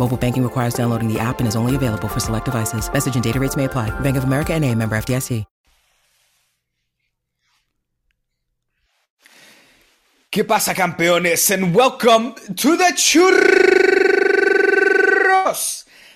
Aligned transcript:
Mobile 0.00 0.16
banking 0.16 0.42
requires 0.42 0.72
downloading 0.74 1.12
the 1.12 1.20
app 1.20 1.40
and 1.40 1.46
is 1.46 1.54
only 1.54 1.76
available 1.76 2.08
for 2.08 2.20
select 2.20 2.46
devices. 2.46 2.90
Message 2.90 3.14
and 3.16 3.22
data 3.22 3.38
rates 3.38 3.54
may 3.54 3.66
apply. 3.66 3.90
Bank 4.00 4.16
of 4.16 4.24
America 4.24 4.54
and 4.54 4.64
a 4.64 4.74
member 4.74 4.96
FDIC. 4.96 5.44
¿Qué 10.32 10.46
pasa, 10.46 10.74
campeones? 10.74 11.50
And 11.50 11.74
welcome 11.74 12.34
to 12.54 12.76
the 12.76 12.92
Churros 12.94 13.34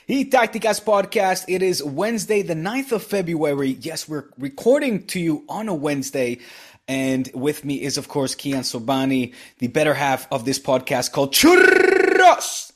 y 0.09 0.29
Tácticas 0.31 0.81
podcast. 0.81 1.45
It 1.48 1.63
is 1.63 1.83
Wednesday, 1.83 2.43
the 2.43 2.55
9th 2.55 2.93
of 2.93 3.03
February. 3.03 3.77
Yes, 3.81 4.09
we're 4.09 4.27
recording 4.39 5.05
to 5.09 5.19
you 5.19 5.45
on 5.48 5.69
a 5.69 5.75
Wednesday. 5.75 6.39
And 6.87 7.29
with 7.35 7.65
me 7.65 7.83
is, 7.83 7.98
of 7.98 8.07
course, 8.07 8.37
Kiyan 8.37 8.63
Sobhani, 8.63 9.35
the 9.59 9.67
better 9.67 9.95
half 9.95 10.29
of 10.31 10.45
this 10.45 10.61
podcast 10.61 11.11
called 11.11 11.35
Churros 11.35 12.71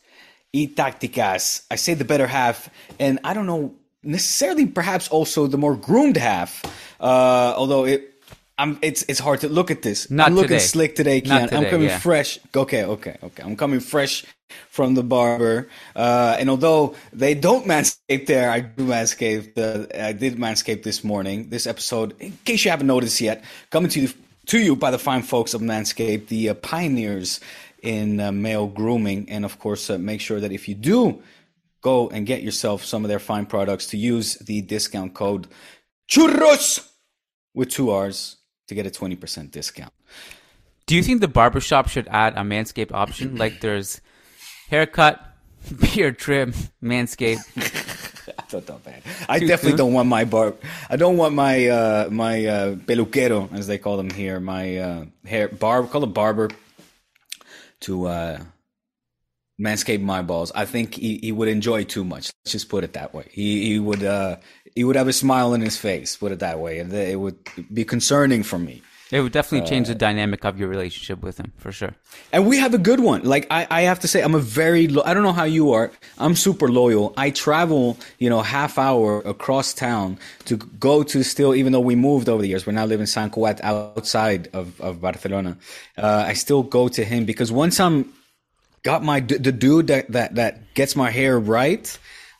y 0.52 0.72
Tácticas. 0.74 1.64
I 1.70 1.76
say 1.76 1.94
the 1.94 2.04
better 2.04 2.26
half, 2.26 2.70
and 2.98 3.18
I 3.24 3.34
don't 3.34 3.46
know 3.46 3.74
necessarily 4.02 4.66
perhaps 4.66 5.08
also 5.08 5.46
the 5.46 5.58
more 5.58 5.76
groomed 5.76 6.16
half, 6.16 6.64
uh, 7.00 7.54
although 7.56 7.84
it 7.84 8.14
I'm 8.58 8.78
it's 8.82 9.04
it's 9.08 9.20
hard 9.20 9.40
to 9.40 9.48
look 9.48 9.70
at 9.70 9.82
this. 9.82 10.10
Not 10.10 10.28
I'm 10.28 10.34
looking 10.34 10.48
today. 10.48 10.58
slick 10.60 10.94
today, 10.96 11.22
Not 11.24 11.50
Kiyan. 11.50 11.56
I'm 11.56 11.70
coming 11.70 11.88
yeah. 11.88 11.98
fresh. 11.98 12.38
Okay, 12.54 12.84
okay, 12.84 13.16
okay. 13.22 13.42
I'm 13.42 13.56
coming 13.56 13.80
fresh 13.80 14.24
from 14.70 14.94
the 14.94 15.04
barber. 15.04 15.68
Uh, 15.94 16.36
and 16.40 16.50
although 16.50 16.94
they 17.12 17.34
don't 17.34 17.66
manscape 17.66 18.26
there, 18.26 18.50
I 18.50 18.60
do 18.60 18.84
manscape. 18.84 19.54
The 19.54 19.88
I 19.94 20.12
did 20.12 20.36
manscape 20.36 20.82
this 20.82 21.04
morning. 21.04 21.50
This 21.50 21.66
episode, 21.66 22.20
in 22.20 22.36
case 22.44 22.64
you 22.64 22.72
haven't 22.72 22.88
noticed 22.88 23.20
yet, 23.20 23.44
coming 23.70 23.90
to 23.90 24.00
you 24.00 24.08
to 24.46 24.58
you 24.58 24.74
by 24.74 24.90
the 24.90 24.98
fine 24.98 25.22
folks 25.22 25.54
of 25.54 25.60
Manscaped, 25.60 26.28
the 26.28 26.48
uh, 26.48 26.54
pioneers 26.54 27.38
in 27.82 28.20
uh, 28.20 28.32
male 28.32 28.66
grooming, 28.66 29.28
and 29.30 29.44
of 29.44 29.58
course, 29.58 29.90
uh, 29.90 29.98
make 29.98 30.20
sure 30.20 30.40
that 30.40 30.52
if 30.52 30.68
you 30.68 30.74
do 30.74 31.22
go 31.80 32.08
and 32.08 32.26
get 32.26 32.42
yourself 32.42 32.84
some 32.84 33.04
of 33.04 33.08
their 33.08 33.18
fine 33.18 33.46
products, 33.46 33.86
to 33.88 33.96
use 33.96 34.36
the 34.36 34.60
discount 34.62 35.14
code 35.14 35.46
churros 36.10 36.88
with 37.54 37.70
two 37.70 37.90
R's 37.90 38.36
to 38.66 38.74
get 38.74 38.86
a 38.86 38.90
20% 38.90 39.50
discount. 39.50 39.92
Do 40.86 40.96
you 40.96 41.02
think 41.02 41.20
the 41.20 41.28
barbershop 41.28 41.88
should 41.88 42.08
add 42.08 42.34
a 42.34 42.40
manscape 42.40 42.92
option? 42.92 43.36
Like 43.42 43.60
there's 43.60 44.00
haircut, 44.70 45.20
beard 45.80 46.18
trim, 46.18 46.52
manscape. 46.82 47.38
That's 48.50 48.68
not 48.68 48.84
bad. 48.84 49.02
I 49.28 49.38
definitely 49.40 49.76
don't 49.76 49.92
want 49.92 50.08
my 50.08 50.24
bar. 50.24 50.54
I 50.88 50.96
don't 50.96 51.16
want 51.16 51.34
my 51.34 51.66
uh, 51.68 52.08
my 52.10 52.44
uh, 52.46 52.74
peluquero, 52.76 53.52
as 53.52 53.66
they 53.66 53.78
call 53.78 53.96
them 53.96 54.10
here, 54.10 54.40
my 54.40 54.76
uh, 54.78 55.04
hair 55.26 55.48
barb, 55.48 55.90
call 55.90 56.04
it 56.04 56.14
barber, 56.14 56.50
to 57.82 58.06
uh, 58.06 58.40
manscape 59.60 60.00
my 60.00 60.22
balls. 60.22 60.52
I 60.54 60.64
think 60.64 60.94
he, 60.94 61.18
he 61.18 61.32
would 61.32 61.48
enjoy 61.48 61.84
too 61.84 62.04
much. 62.04 62.30
Let's 62.44 62.52
just 62.52 62.68
put 62.68 62.84
it 62.84 62.92
that 62.94 63.14
way. 63.14 63.28
He 63.30 63.68
he 63.68 63.78
would 63.78 64.02
uh, 64.02 64.36
he 64.74 64.84
would 64.84 64.96
have 64.96 65.08
a 65.08 65.12
smile 65.12 65.52
on 65.52 65.60
his 65.60 65.76
face. 65.76 66.16
Put 66.16 66.32
it 66.32 66.40
that 66.40 66.60
way, 66.60 66.78
and 66.78 66.92
it 66.92 67.18
would 67.18 67.36
be 67.72 67.84
concerning 67.84 68.42
for 68.42 68.58
me. 68.58 68.82
It 69.10 69.20
would 69.22 69.32
definitely 69.32 69.66
change 69.68 69.86
the 69.88 69.94
Uh, 69.94 69.98
dynamic 70.08 70.44
of 70.44 70.58
your 70.60 70.68
relationship 70.68 71.22
with 71.22 71.38
him 71.38 71.52
for 71.56 71.72
sure. 71.72 71.94
And 72.32 72.46
we 72.46 72.58
have 72.58 72.74
a 72.74 72.78
good 72.78 73.00
one. 73.00 73.22
Like 73.24 73.46
I, 73.50 73.66
I 73.70 73.80
have 73.82 74.00
to 74.00 74.08
say, 74.08 74.20
I'm 74.22 74.34
a 74.34 74.38
very. 74.38 74.86
Lo- 74.88 75.02
I 75.06 75.14
don't 75.14 75.22
know 75.22 75.32
how 75.32 75.44
you 75.44 75.72
are. 75.72 75.90
I'm 76.18 76.36
super 76.36 76.68
loyal. 76.68 77.14
I 77.16 77.30
travel, 77.30 77.96
you 78.18 78.28
know, 78.28 78.42
half 78.42 78.76
hour 78.76 79.20
across 79.24 79.72
town 79.72 80.18
to 80.44 80.56
go 80.56 81.02
to 81.04 81.22
still. 81.22 81.54
Even 81.54 81.72
though 81.72 81.80
we 81.80 81.96
moved 81.96 82.28
over 82.28 82.42
the 82.42 82.48
years, 82.48 82.66
we're 82.66 82.74
now 82.74 82.84
living 82.84 83.02
in 83.04 83.06
Sant 83.06 83.32
Cugat 83.32 83.60
outside 83.62 84.48
of 84.52 84.78
of 84.80 85.00
Barcelona. 85.00 85.56
Uh, 85.96 86.24
I 86.30 86.34
still 86.34 86.62
go 86.62 86.88
to 86.88 87.02
him 87.04 87.24
because 87.24 87.50
once 87.50 87.80
I'm 87.80 88.12
got 88.82 89.02
my 89.02 89.20
d- 89.20 89.38
the 89.38 89.52
dude 89.52 89.86
that 89.86 90.12
that 90.12 90.34
that 90.34 90.74
gets 90.74 90.94
my 90.96 91.10
hair 91.10 91.38
right. 91.40 91.98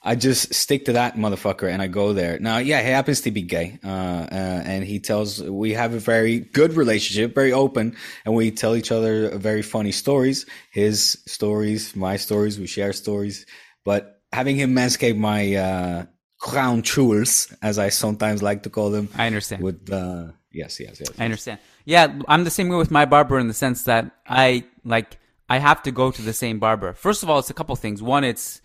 I 0.09 0.15
just 0.15 0.55
stick 0.55 0.87
to 0.87 0.95
that 0.95 1.17
motherfucker 1.17 1.71
and 1.71 1.83
I 1.83 1.87
go 1.87 2.15
there. 2.15 2.39
Now, 2.39 2.57
yeah, 2.57 2.81
he 2.81 2.89
happens 2.89 3.21
to 3.23 3.31
be 3.31 3.43
gay, 3.43 3.79
uh, 3.85 3.89
uh, 3.89 4.63
and 4.65 4.83
he 4.83 5.01
tells 5.01 5.43
we 5.43 5.75
have 5.75 5.93
a 5.93 5.99
very 5.99 6.41
good 6.41 6.73
relationship, 6.73 7.35
very 7.35 7.53
open, 7.53 7.95
and 8.25 8.35
we 8.35 8.51
tell 8.51 8.75
each 8.75 8.91
other 8.91 9.37
very 9.37 9.61
funny 9.61 9.93
stories. 9.93 10.47
His 10.73 11.23
stories, 11.27 11.95
my 11.95 12.17
stories, 12.17 12.59
we 12.59 12.67
share 12.67 12.95
stories. 12.95 13.45
But 13.85 14.23
having 14.33 14.57
him 14.57 14.75
manscape 14.75 15.19
my 15.19 15.55
uh, 15.57 16.07
crown 16.41 16.81
jewels, 16.81 17.53
as 17.61 17.79
I 17.79 17.91
sometimes 17.91 18.43
like 18.43 18.63
to 18.63 18.71
call 18.71 18.89
them, 18.91 19.11
I 19.15 19.27
understand. 19.27 19.63
With, 19.63 19.93
uh, 19.93 20.29
yes, 20.51 20.81
yes, 20.81 21.01
yes. 21.01 21.11
I 21.19 21.27
understand. 21.27 21.59
Yeah, 21.85 22.19
I'm 22.29 22.45
the 22.45 22.51
same 22.51 22.71
way 22.71 22.77
with 22.77 22.91
my 22.91 23.05
barber 23.05 23.39
in 23.39 23.49
the 23.49 23.59
sense 23.65 23.83
that 23.83 24.11
I 24.27 24.65
like 24.85 25.19
I 25.51 25.59
have 25.59 25.83
to 25.83 25.91
go 25.91 26.11
to 26.11 26.23
the 26.23 26.33
same 26.33 26.59
barber. 26.59 26.95
First 26.95 27.23
of 27.23 27.29
all, 27.29 27.39
it's 27.41 27.51
a 27.51 27.55
couple 27.55 27.77
things. 27.77 28.03
One, 28.03 28.25
it's 28.25 28.63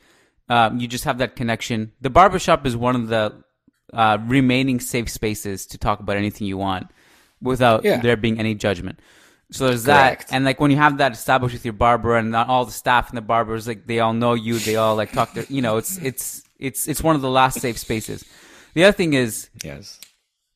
um, 0.53 0.79
you 0.79 0.87
just 0.87 1.05
have 1.05 1.17
that 1.17 1.35
connection. 1.35 1.91
The 2.01 2.09
barbershop 2.09 2.65
is 2.65 2.75
one 2.77 2.95
of 2.95 3.07
the 3.07 3.23
uh, 3.91 4.17
remaining 4.37 4.79
safe 4.79 5.09
spaces 5.09 5.65
to 5.67 5.77
talk 5.77 5.99
about 5.99 6.17
anything 6.17 6.45
you 6.47 6.57
want 6.57 6.87
without 7.41 7.83
Yeah. 7.83 8.01
there 8.01 8.17
being 8.17 8.39
any 8.39 8.53
judgment. 8.55 8.99
So 9.51 9.67
there's 9.67 9.83
that, 9.83 10.25
and 10.31 10.45
like 10.45 10.59
when 10.59 10.71
you 10.71 10.77
have 10.77 10.97
that 10.97 11.11
established 11.11 11.53
with 11.53 11.65
your 11.65 11.77
barber 11.85 12.17
and 12.17 12.31
not 12.31 12.47
all 12.49 12.65
the 12.65 12.71
staff 12.83 13.09
and 13.09 13.17
the 13.17 13.21
barbers, 13.33 13.67
like 13.67 13.85
they 13.85 13.99
all 13.99 14.13
know 14.13 14.33
you, 14.33 14.57
they 14.57 14.77
all 14.77 14.95
like 14.95 15.11
talk 15.11 15.33
to 15.33 15.45
you 15.49 15.61
know, 15.61 15.77
it's 15.77 15.97
it's 15.97 16.43
it's 16.59 16.87
it's 16.87 17.03
one 17.03 17.15
of 17.15 17.21
the 17.21 17.29
last 17.29 17.59
safe 17.59 17.77
spaces. 17.77 18.25
The 18.73 18.83
other 18.85 18.97
thing 18.97 19.13
is 19.13 19.49
yes. 19.63 19.99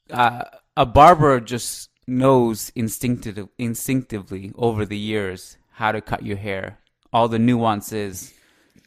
uh, 0.09 0.45
a 0.75 0.85
barber 0.85 1.39
just 1.39 1.89
knows 2.07 2.71
instinctive, 2.75 3.47
instinctively 3.59 4.51
over 4.55 4.85
the 4.85 4.97
years 4.97 5.57
how 5.73 5.91
to 5.91 6.01
cut 6.01 6.21
your 6.23 6.37
hair, 6.37 6.79
all 7.13 7.27
the 7.27 7.37
nuances, 7.39 8.33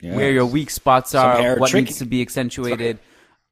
where 0.02 0.31
your 0.31 0.47
weak 0.47 0.70
spots 0.70 1.14
are, 1.14 1.56
what 1.56 1.70
tricky. 1.70 1.87
needs 1.87 1.99
to 1.99 2.06
be 2.06 2.23
accentuated. 2.23 2.99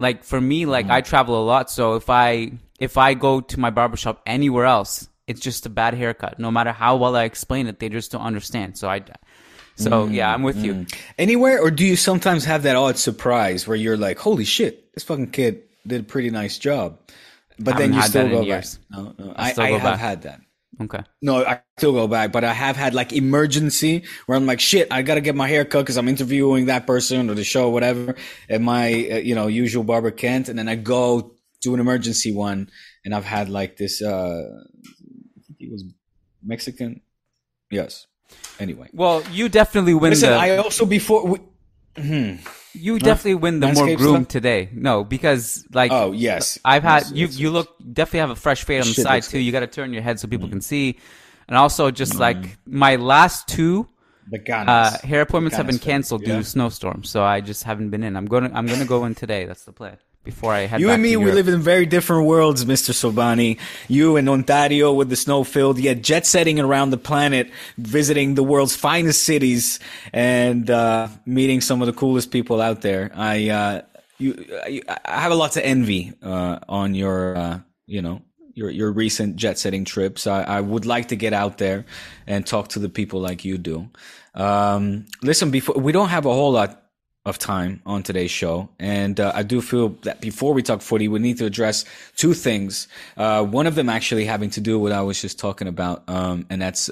Like 0.00 0.24
for 0.24 0.40
me, 0.40 0.66
like 0.66 0.86
mm-hmm. 0.86 0.92
I 0.92 1.00
travel 1.00 1.42
a 1.42 1.44
lot, 1.44 1.70
so 1.70 1.94
if 1.94 2.08
I 2.08 2.52
if 2.78 2.96
I 2.96 3.14
go 3.14 3.40
to 3.40 3.60
my 3.60 3.70
barbershop 3.70 4.22
anywhere 4.26 4.64
else, 4.64 5.08
it's 5.26 5.40
just 5.40 5.66
a 5.66 5.68
bad 5.68 5.94
haircut. 5.94 6.38
No 6.38 6.50
matter 6.50 6.72
how 6.72 6.96
well 6.96 7.16
I 7.16 7.24
explain 7.24 7.66
it, 7.66 7.78
they 7.78 7.88
just 7.88 8.12
don't 8.12 8.22
understand. 8.22 8.78
So 8.78 8.88
I, 8.88 9.02
so 9.76 9.90
mm-hmm. 9.90 10.14
yeah, 10.14 10.32
I'm 10.32 10.42
with 10.42 10.56
you. 10.56 10.74
Mm-hmm. 10.74 11.00
Anywhere, 11.18 11.60
or 11.60 11.70
do 11.70 11.84
you 11.84 11.96
sometimes 11.96 12.44
have 12.44 12.62
that 12.62 12.76
odd 12.76 12.96
surprise 12.96 13.66
where 13.66 13.76
you're 13.76 13.96
like, 13.96 14.18
"Holy 14.18 14.44
shit, 14.44 14.92
this 14.94 15.04
fucking 15.04 15.30
kid 15.30 15.62
did 15.86 16.00
a 16.00 16.04
pretty 16.04 16.30
nice 16.30 16.58
job," 16.58 16.98
but 17.58 17.76
then 17.76 17.92
you 17.92 18.02
still 18.02 18.28
go 18.28 18.46
back. 18.46 18.64
No, 18.90 19.14
no, 19.18 19.32
I 19.36 19.48
I, 19.48 19.52
still 19.52 19.64
I 19.64 19.68
go 19.70 19.78
have 19.78 19.92
back. 19.92 20.00
had 20.00 20.22
that. 20.22 20.40
Okay. 20.80 21.00
No, 21.20 21.44
I 21.44 21.60
still 21.76 21.92
go 21.92 22.06
back, 22.06 22.30
but 22.30 22.44
I 22.44 22.52
have 22.52 22.76
had 22.76 22.94
like 22.94 23.12
emergency 23.12 24.04
where 24.26 24.36
I'm 24.38 24.46
like, 24.46 24.60
shit, 24.60 24.88
I 24.92 25.02
gotta 25.02 25.20
get 25.20 25.34
my 25.34 25.48
hair 25.48 25.64
cut 25.64 25.80
because 25.82 25.96
I'm 25.96 26.06
interviewing 26.08 26.66
that 26.66 26.86
person 26.86 27.28
or 27.30 27.34
the 27.34 27.44
show, 27.44 27.66
or 27.66 27.72
whatever, 27.72 28.14
and 28.48 28.64
my 28.64 28.86
uh, 29.10 29.16
you 29.16 29.34
know 29.34 29.48
usual 29.48 29.82
barber 29.82 30.10
can't, 30.12 30.48
and 30.48 30.58
then 30.58 30.68
I 30.68 30.76
go 30.76 31.34
do 31.60 31.74
an 31.74 31.80
emergency 31.80 32.32
one, 32.32 32.70
and 33.04 33.14
I've 33.14 33.24
had 33.24 33.48
like 33.48 33.76
this. 33.76 34.00
Uh, 34.00 34.44
I 35.36 35.40
think 35.46 35.58
he 35.58 35.68
was 35.68 35.84
Mexican. 36.44 37.00
Yes. 37.70 38.06
Anyway, 38.60 38.88
Well, 38.92 39.22
you 39.32 39.48
definitely 39.48 39.94
win 39.94 40.10
listen. 40.10 40.30
the. 40.30 40.36
I 40.36 40.56
also 40.58 40.84
before. 40.86 41.26
We, 41.26 41.38
you 42.78 42.98
definitely 42.98 43.34
win 43.36 43.60
the 43.60 43.72
more 43.72 43.86
groomed 43.96 44.24
stuff? 44.24 44.28
today. 44.28 44.68
No, 44.72 45.04
because 45.04 45.66
like 45.72 45.92
oh 45.92 46.12
yes, 46.12 46.58
I've 46.64 46.82
had 46.82 47.02
Yes, 47.02 47.12
you. 47.12 47.26
yes, 47.26 47.38
You 47.38 47.50
look 47.50 47.76
definitely 47.92 48.20
have 48.20 48.30
a 48.30 48.36
fresh 48.36 48.64
fade 48.64 48.82
on 48.82 48.88
the 48.88 48.94
side 48.94 49.22
too. 49.24 49.38
good. 49.38 49.44
You 49.44 49.52
got 49.52 49.60
to 49.60 49.66
turn 49.66 49.92
your 49.92 50.02
head 50.02 50.18
so 50.20 50.28
people 50.28 50.48
mm. 50.48 50.52
can 50.52 50.60
see, 50.60 50.98
and 51.48 51.56
also 51.56 51.90
just 51.90 52.14
mm. 52.14 52.20
like 52.20 52.58
my 52.66 52.96
last 52.96 53.48
two 53.48 53.86
the 54.30 54.38
Ganas. 54.38 54.68
uh, 54.68 55.06
hair 55.06 55.22
appointments 55.22 55.56
have 55.56 55.66
been 55.66 55.76
Ganas 55.76 55.80
fan. 55.80 55.92
canceled 55.92 56.24
due 56.24 56.36
to 56.36 56.44
snowstorms, 56.44 57.10
so 57.10 57.22
I 57.22 57.40
just 57.40 57.64
haven't 57.64 57.90
been 57.90 58.02
in. 58.02 58.16
I'm 58.16 58.26
going. 58.26 58.48
to 58.48 58.56
I'm 58.56 58.66
going 58.66 58.80
to 58.80 58.86
go 58.86 59.04
in 59.04 59.14
today. 59.14 59.44
That's 59.46 59.64
the 59.64 59.72
plan 59.72 59.98
before 60.24 60.52
I 60.52 60.60
head. 60.66 60.80
You 60.80 60.88
back 60.88 60.94
and 60.94 61.02
me, 61.02 61.12
to 61.12 61.16
we 61.16 61.32
live 61.32 61.48
in 61.48 61.60
very 61.60 61.86
different 61.86 62.26
worlds, 62.26 62.64
Mr. 62.66 62.92
Sobhani. 62.92 63.58
You 63.88 64.16
in 64.16 64.28
Ontario 64.28 64.92
with 64.92 65.08
the 65.08 65.16
snow 65.16 65.42
filled, 65.42 65.78
yet 65.78 66.02
jet 66.02 66.26
setting 66.26 66.60
around 66.60 66.90
the 66.90 66.98
planet, 66.98 67.50
visiting 67.78 68.34
the 68.34 68.42
world's 68.42 68.76
finest 68.76 69.22
cities 69.22 69.80
and, 70.12 70.68
uh, 70.70 71.08
meeting 71.24 71.62
some 71.62 71.80
of 71.80 71.86
the 71.86 71.94
coolest 71.94 72.30
people 72.30 72.60
out 72.60 72.82
there. 72.82 73.10
I, 73.14 73.48
uh, 73.48 73.82
you, 74.18 74.44
I, 74.64 74.82
I 75.06 75.20
have 75.20 75.32
a 75.32 75.34
lot 75.34 75.52
to 75.52 75.64
envy, 75.64 76.12
uh, 76.22 76.58
on 76.68 76.94
your, 76.94 77.36
uh, 77.36 77.60
you 77.86 78.02
know, 78.02 78.20
your, 78.58 78.70
your 78.70 78.90
recent 78.90 79.36
jet 79.36 79.58
setting 79.58 79.84
trips. 79.84 80.26
I, 80.26 80.42
I 80.42 80.60
would 80.60 80.84
like 80.84 81.08
to 81.08 81.16
get 81.16 81.32
out 81.32 81.58
there 81.58 81.86
and 82.26 82.44
talk 82.44 82.68
to 82.70 82.80
the 82.80 82.88
people 82.88 83.20
like 83.20 83.44
you 83.44 83.56
do. 83.56 83.88
Um, 84.34 85.06
listen, 85.22 85.50
before, 85.50 85.76
we 85.76 85.92
don't 85.92 86.08
have 86.08 86.26
a 86.26 86.32
whole 86.32 86.52
lot 86.52 86.82
of 87.24 87.38
time 87.38 87.82
on 87.86 88.02
today's 88.02 88.30
show. 88.30 88.68
And 88.78 89.20
uh, 89.20 89.32
I 89.34 89.42
do 89.42 89.60
feel 89.60 89.90
that 90.02 90.20
before 90.20 90.54
we 90.54 90.62
talk 90.62 90.82
footy, 90.82 91.08
we 91.08 91.18
need 91.20 91.38
to 91.38 91.46
address 91.46 91.84
two 92.16 92.34
things. 92.34 92.88
Uh, 93.16 93.44
one 93.44 93.66
of 93.66 93.74
them 93.74 93.88
actually 93.88 94.24
having 94.24 94.50
to 94.50 94.60
do 94.60 94.78
with 94.78 94.92
what 94.92 94.98
I 94.98 95.02
was 95.02 95.20
just 95.20 95.38
talking 95.38 95.68
about, 95.68 96.08
um, 96.08 96.46
and 96.50 96.60
that's 96.60 96.90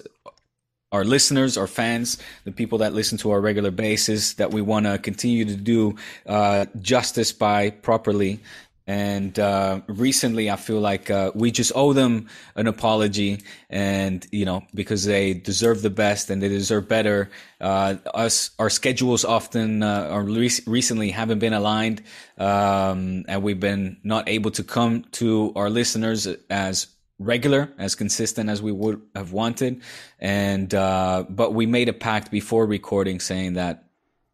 our 0.93 1.05
listeners, 1.05 1.57
our 1.57 1.67
fans, 1.67 2.19
the 2.45 2.53
people 2.53 2.79
that 2.79 2.95
listen 2.95 3.19
to 3.19 3.31
our 3.33 3.41
regular 3.41 3.71
basis, 3.71 4.35
that 4.35 4.53
we 4.53 4.63
want 4.63 4.87
to 4.87 4.99
continue 4.99 5.45
to 5.45 5.57
do 5.57 5.97
uh, 6.27 6.67
justice 6.81 7.33
by 7.33 7.71
properly. 7.71 8.41
And 8.87 9.37
uh, 9.39 9.81
recently, 9.89 10.49
I 10.49 10.55
feel 10.55 10.79
like 10.79 11.11
uh, 11.11 11.33
we 11.35 11.51
just 11.51 11.73
owe 11.75 11.93
them 11.93 12.29
an 12.55 12.69
apology, 12.69 13.43
and 13.69 14.25
you 14.31 14.45
know 14.45 14.63
because 14.75 15.05
they 15.05 15.35
deserve 15.35 15.83
the 15.83 15.91
best 15.91 16.31
and 16.31 16.41
they 16.41 16.49
deserve 16.49 16.89
better. 16.89 17.31
Uh, 17.61 17.97
us, 18.15 18.51
our 18.61 18.71
schedules 18.71 19.25
often 19.25 19.83
uh, 19.83 20.09
or 20.13 20.23
re- 20.23 20.51
recently 20.67 21.11
haven't 21.11 21.41
been 21.41 21.53
aligned, 21.53 22.03
um, 22.39 23.25
and 23.27 23.43
we've 23.43 23.59
been 23.59 23.97
not 24.05 24.29
able 24.29 24.53
to 24.53 24.63
come 24.63 25.03
to 25.13 25.53
our 25.57 25.69
listeners 25.69 26.29
as 26.49 26.87
regular, 27.19 27.73
as 27.79 27.97
consistent 27.97 28.49
as 28.49 28.63
we 28.63 28.71
would 28.71 29.01
have 29.17 29.33
wanted. 29.33 29.83
And 30.21 30.73
uh, 30.73 31.25
but 31.29 31.55
we 31.55 31.67
made 31.67 31.89
a 31.89 31.93
pact 31.93 32.31
before 32.31 32.67
recording, 32.67 33.19
saying 33.19 33.55
that 33.55 33.85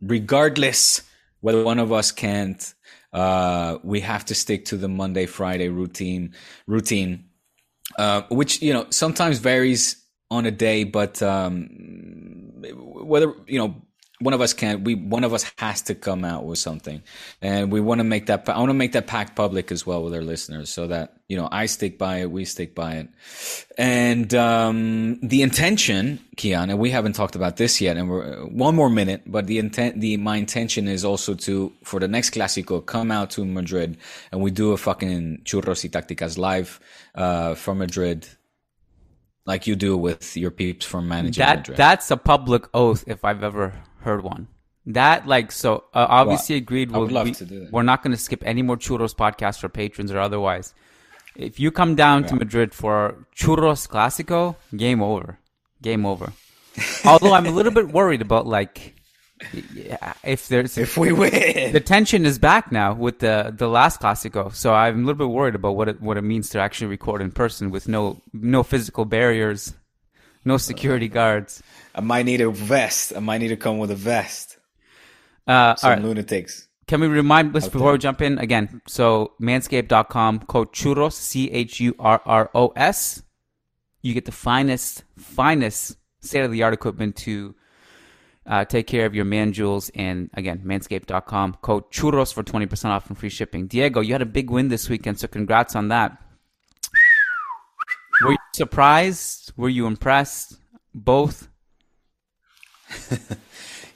regardless 0.03 1.03
whether 1.41 1.65
one 1.65 1.79
of 1.79 1.93
us 1.93 2.13
can't, 2.13 2.75
uh, 3.13 3.79
we 3.83 4.01
have 4.01 4.25
to 4.27 4.35
stick 4.35 4.65
to 4.67 4.77
the 4.77 4.89
Monday 4.89 5.27
Friday 5.27 5.69
routine 5.69 6.35
routine, 6.67 7.25
uh, 7.99 8.23
which 8.31 8.63
you 8.63 8.73
know 8.73 8.87
sometimes 8.91 9.39
varies 9.39 10.05
on 10.31 10.47
a 10.47 10.51
day, 10.51 10.85
but 10.85 11.23
um, 11.23 11.69
whether 12.75 13.35
you 13.47 13.59
know 13.59 13.83
one 14.23 14.35
of 14.35 14.41
us 14.41 14.53
can't, 14.53 14.83
we 14.83 14.95
one 14.95 15.25
of 15.25 15.33
us 15.33 15.51
has 15.59 15.83
to 15.83 15.95
come 15.95 16.25
out 16.25 16.45
with 16.45 16.59
something, 16.59 17.03
and 17.41 17.73
we 17.73 17.81
want 17.81 18.01
to 18.01 18.05
make 18.05 18.27
that. 18.27 18.49
I 18.49 18.59
want 18.59 18.71
to 18.71 18.75
make 18.75 18.93
that 18.93 19.07
pact 19.07 19.37
public 19.37 19.73
as 19.73 19.87
well 19.87 20.03
with 20.03 20.15
our 20.15 20.23
listeners, 20.23 20.71
so 20.71 20.87
that 20.89 21.17
you 21.29 21.37
know 21.37 21.49
I 21.51 21.67
stick 21.67 21.99
by 21.99 22.19
it, 22.19 22.31
we 22.31 22.45
stick 22.45 22.75
by 22.75 22.93
it, 22.95 23.09
and 23.79 24.35
um, 24.35 25.19
the 25.21 25.43
intention, 25.43 26.21
Kiyan, 26.37 26.71
and 26.71 26.79
we 26.79 26.91
haven't 26.91 27.15
talked 27.15 27.37
about 27.37 27.57
this 27.57 27.81
yet, 27.81 27.97
and 27.97 28.09
we're 28.09 28.45
one 28.47 28.75
more 28.75 28.91
minute, 28.91 29.23
but 29.27 29.47
the 29.47 29.59
intent, 29.59 30.01
the 30.01 30.17
my 30.17 30.37
intention 30.37 30.89
is 30.89 31.05
also 31.05 31.35
to 31.35 31.73
for 31.83 32.01
the 32.01 32.09
next 32.09 32.31
Clásico 32.31 32.85
come 32.85 33.11
out 33.11 33.31
to 33.31 33.45
Madrid 33.45 33.97
and 34.31 34.41
we 34.41 34.51
do 34.51 34.73
a 34.73 34.77
fucking 34.77 35.43
churros 35.45 35.85
y 35.85 35.91
tácticas 35.91 36.39
live 36.39 36.81
uh, 37.15 37.55
from 37.55 37.79
Madrid. 37.79 38.27
Like 39.45 39.67
you 39.67 39.75
do 39.75 39.97
with 39.97 40.37
your 40.37 40.53
peeps 40.53 40.87
from 40.87 41.09
managing 41.09 41.43
that 41.45 41.59
Madrid. 41.59 41.77
that's 41.77 42.11
a 42.13 42.17
public 42.17 42.65
oath 42.75 43.03
if 43.09 43.25
I've 43.25 43.43
ever 43.43 43.73
heard 44.03 44.23
one. 44.23 44.49
That 44.87 45.27
like 45.27 45.53
so 45.53 45.85
uh, 45.95 46.07
obviously 46.09 46.57
Well, 46.57 46.63
agreed. 46.63 46.91
We'll- 46.91 47.09
love 47.09 47.27
we, 47.27 47.33
to 47.35 47.45
do 47.45 47.61
that. 47.61 47.73
We're 47.73 47.83
not 47.83 48.03
going 48.03 48.15
to 48.17 48.23
skip 48.23 48.43
any 48.45 48.63
more 48.63 48.77
churros 48.77 49.15
podcasts 49.15 49.61
for 49.61 49.69
patrons 49.69 50.11
or 50.11 50.19
otherwise. 50.19 50.75
If 51.35 51.59
you 51.59 51.71
come 51.71 51.95
down 51.95 52.25
to 52.25 52.35
Madrid 52.35 52.75
for 52.75 53.27
churros 53.35 53.89
clásico, 53.89 54.57
game 54.77 55.01
over, 55.01 55.39
game 55.81 56.05
over. 56.05 56.33
Although 57.05 57.33
I'm 57.33 57.47
a 57.47 57.51
little 57.51 57.73
bit 57.73 57.89
worried 57.89 58.21
about 58.21 58.47
like 58.47 58.95
yeah, 59.75 60.15
if 60.25 60.49
there's 60.49 60.79
if 60.79 60.97
we 60.97 61.13
win. 61.13 61.73
the 61.73 61.81
tension 61.81 62.27
is 62.27 62.39
back 62.39 62.71
now 62.73 62.93
with 62.95 63.21
the 63.21 63.53
the 63.57 63.69
last 63.69 64.01
Clasico, 64.01 64.55
so 64.55 64.75
I'm 64.75 65.03
a 65.03 65.07
little 65.07 65.27
bit 65.27 65.33
worried 65.35 65.55
about 65.55 65.77
what 65.77 65.89
it 65.89 66.01
what 66.01 66.17
it 66.17 66.23
means 66.23 66.51
to 66.51 66.61
actually 66.61 66.89
record 66.89 67.21
in 67.21 67.31
person 67.33 67.71
with 67.71 67.89
no 67.89 68.21
no 68.33 68.63
physical 68.63 69.05
barriers, 69.05 69.75
no 70.45 70.57
security 70.57 71.09
guards. 71.09 71.63
I 71.95 72.01
might 72.01 72.25
need 72.25 72.41
a 72.41 72.51
vest. 72.51 73.13
I 73.15 73.21
might 73.21 73.39
need 73.39 73.49
to 73.49 73.57
come 73.57 73.79
with 73.79 73.91
a 73.91 73.97
vest. 73.97 74.59
Uh, 75.47 75.75
Some 75.75 75.89
all 75.91 75.97
right, 75.97 76.05
lunatics. 76.05 76.69
can 76.87 77.01
we 77.01 77.09
remind 77.09 77.55
us 77.57 77.69
before 77.69 77.93
we 77.93 77.99
jump 77.99 78.23
in 78.23 78.39
again? 78.39 78.81
So 78.87 79.33
manscaped.com 79.41 80.41
code 80.41 80.73
churros 80.73 81.13
c 81.15 81.51
h 81.51 81.81
u 81.81 81.95
r 81.99 82.23
r 82.25 82.51
o 82.55 82.69
s. 82.77 83.23
You 84.03 84.15
get 84.15 84.25
the 84.25 84.33
finest 84.33 85.05
finest 85.17 85.97
state 86.21 86.45
of 86.45 86.53
the 86.53 86.63
art 86.63 86.75
equipment 86.75 87.17
to. 87.17 87.55
Uh, 88.45 88.65
take 88.65 88.89
care 88.89 89.07
of 89.07 89.15
your 89.15 89.25
man 89.25 89.53
jewels 89.53 89.89
and 89.95 90.29
again 90.35 90.61
manscaped.com 90.67 91.57
code 91.63 91.89
churros 91.93 92.35
for 92.35 92.43
20% 92.43 92.87
off 92.87 93.09
and 93.09 93.17
free 93.17 93.29
shipping 93.29 93.69
diego 93.69 94.01
you 94.01 94.13
had 94.13 94.21
a 94.21 94.27
big 94.27 94.51
win 94.51 94.67
this 94.67 94.89
weekend 94.89 95.17
so 95.17 95.29
congrats 95.29 95.77
on 95.77 95.87
that 95.87 96.21
were 98.25 98.33
you 98.33 98.39
surprised 98.53 99.53
were 99.57 99.69
you 99.69 99.87
impressed 99.87 100.57
both 100.93 101.47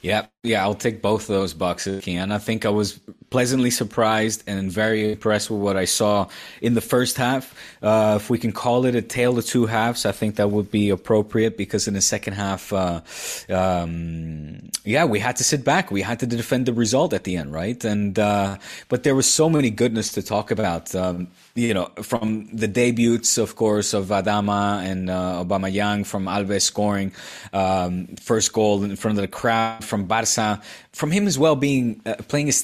Yeah, 0.02 0.26
yeah, 0.44 0.62
I'll 0.62 0.74
take 0.74 1.02
both 1.02 1.22
of 1.22 1.28
those 1.28 1.52
bucks 1.52 1.86
if 1.86 2.04
boxes, 2.04 2.14
Kiyan. 2.14 2.32
I 2.32 2.38
think 2.38 2.64
I 2.64 2.68
was 2.68 3.00
pleasantly 3.30 3.70
surprised 3.70 4.42
and 4.46 4.70
very 4.70 5.12
impressed 5.12 5.50
with 5.50 5.60
what 5.60 5.76
I 5.76 5.84
saw 5.84 6.28
in 6.60 6.74
the 6.74 6.80
first 6.80 7.16
half. 7.16 7.54
Uh, 7.82 8.18
if 8.20 8.30
we 8.30 8.38
can 8.38 8.52
call 8.52 8.86
it 8.86 8.94
a 8.94 9.02
tale 9.02 9.38
of 9.38 9.44
two 9.44 9.66
halves, 9.66 10.06
I 10.06 10.12
think 10.12 10.36
that 10.36 10.50
would 10.50 10.70
be 10.70 10.90
appropriate 10.90 11.56
because 11.56 11.88
in 11.88 11.94
the 11.94 12.00
second 12.00 12.34
half, 12.34 12.72
uh, 12.72 13.00
um, 13.48 14.70
yeah, 14.84 15.04
we 15.04 15.18
had 15.18 15.36
to 15.36 15.44
sit 15.44 15.64
back. 15.64 15.90
We 15.90 16.02
had 16.02 16.20
to 16.20 16.26
defend 16.26 16.66
the 16.66 16.72
result 16.72 17.12
at 17.12 17.24
the 17.24 17.36
end, 17.36 17.52
right? 17.52 17.82
And 17.84 18.18
uh, 18.18 18.58
but 18.88 19.02
there 19.02 19.14
was 19.14 19.28
so 19.28 19.48
many 19.48 19.70
goodness 19.70 20.12
to 20.12 20.22
talk 20.22 20.50
about. 20.50 20.94
Um, 20.94 21.28
you 21.56 21.72
know, 21.72 21.86
from 22.02 22.48
the 22.52 22.68
debuts, 22.68 23.38
of 23.38 23.56
course, 23.56 23.94
of 23.94 24.06
Adama 24.06 24.84
and 24.84 25.08
uh, 25.08 25.42
Aubameyang, 25.42 26.04
from 26.04 26.26
Alves 26.26 26.62
scoring 26.62 27.12
um, 27.54 28.06
first 28.20 28.52
goal 28.52 28.84
in 28.84 28.94
front 28.94 29.16
of 29.18 29.22
the 29.22 29.28
crowd, 29.28 29.82
from 29.82 30.04
Barca, 30.04 30.60
from 30.92 31.10
him 31.10 31.26
as 31.26 31.38
well 31.38 31.56
being 31.56 32.00
uh, 32.04 32.14
playing 32.28 32.46
his 32.46 32.62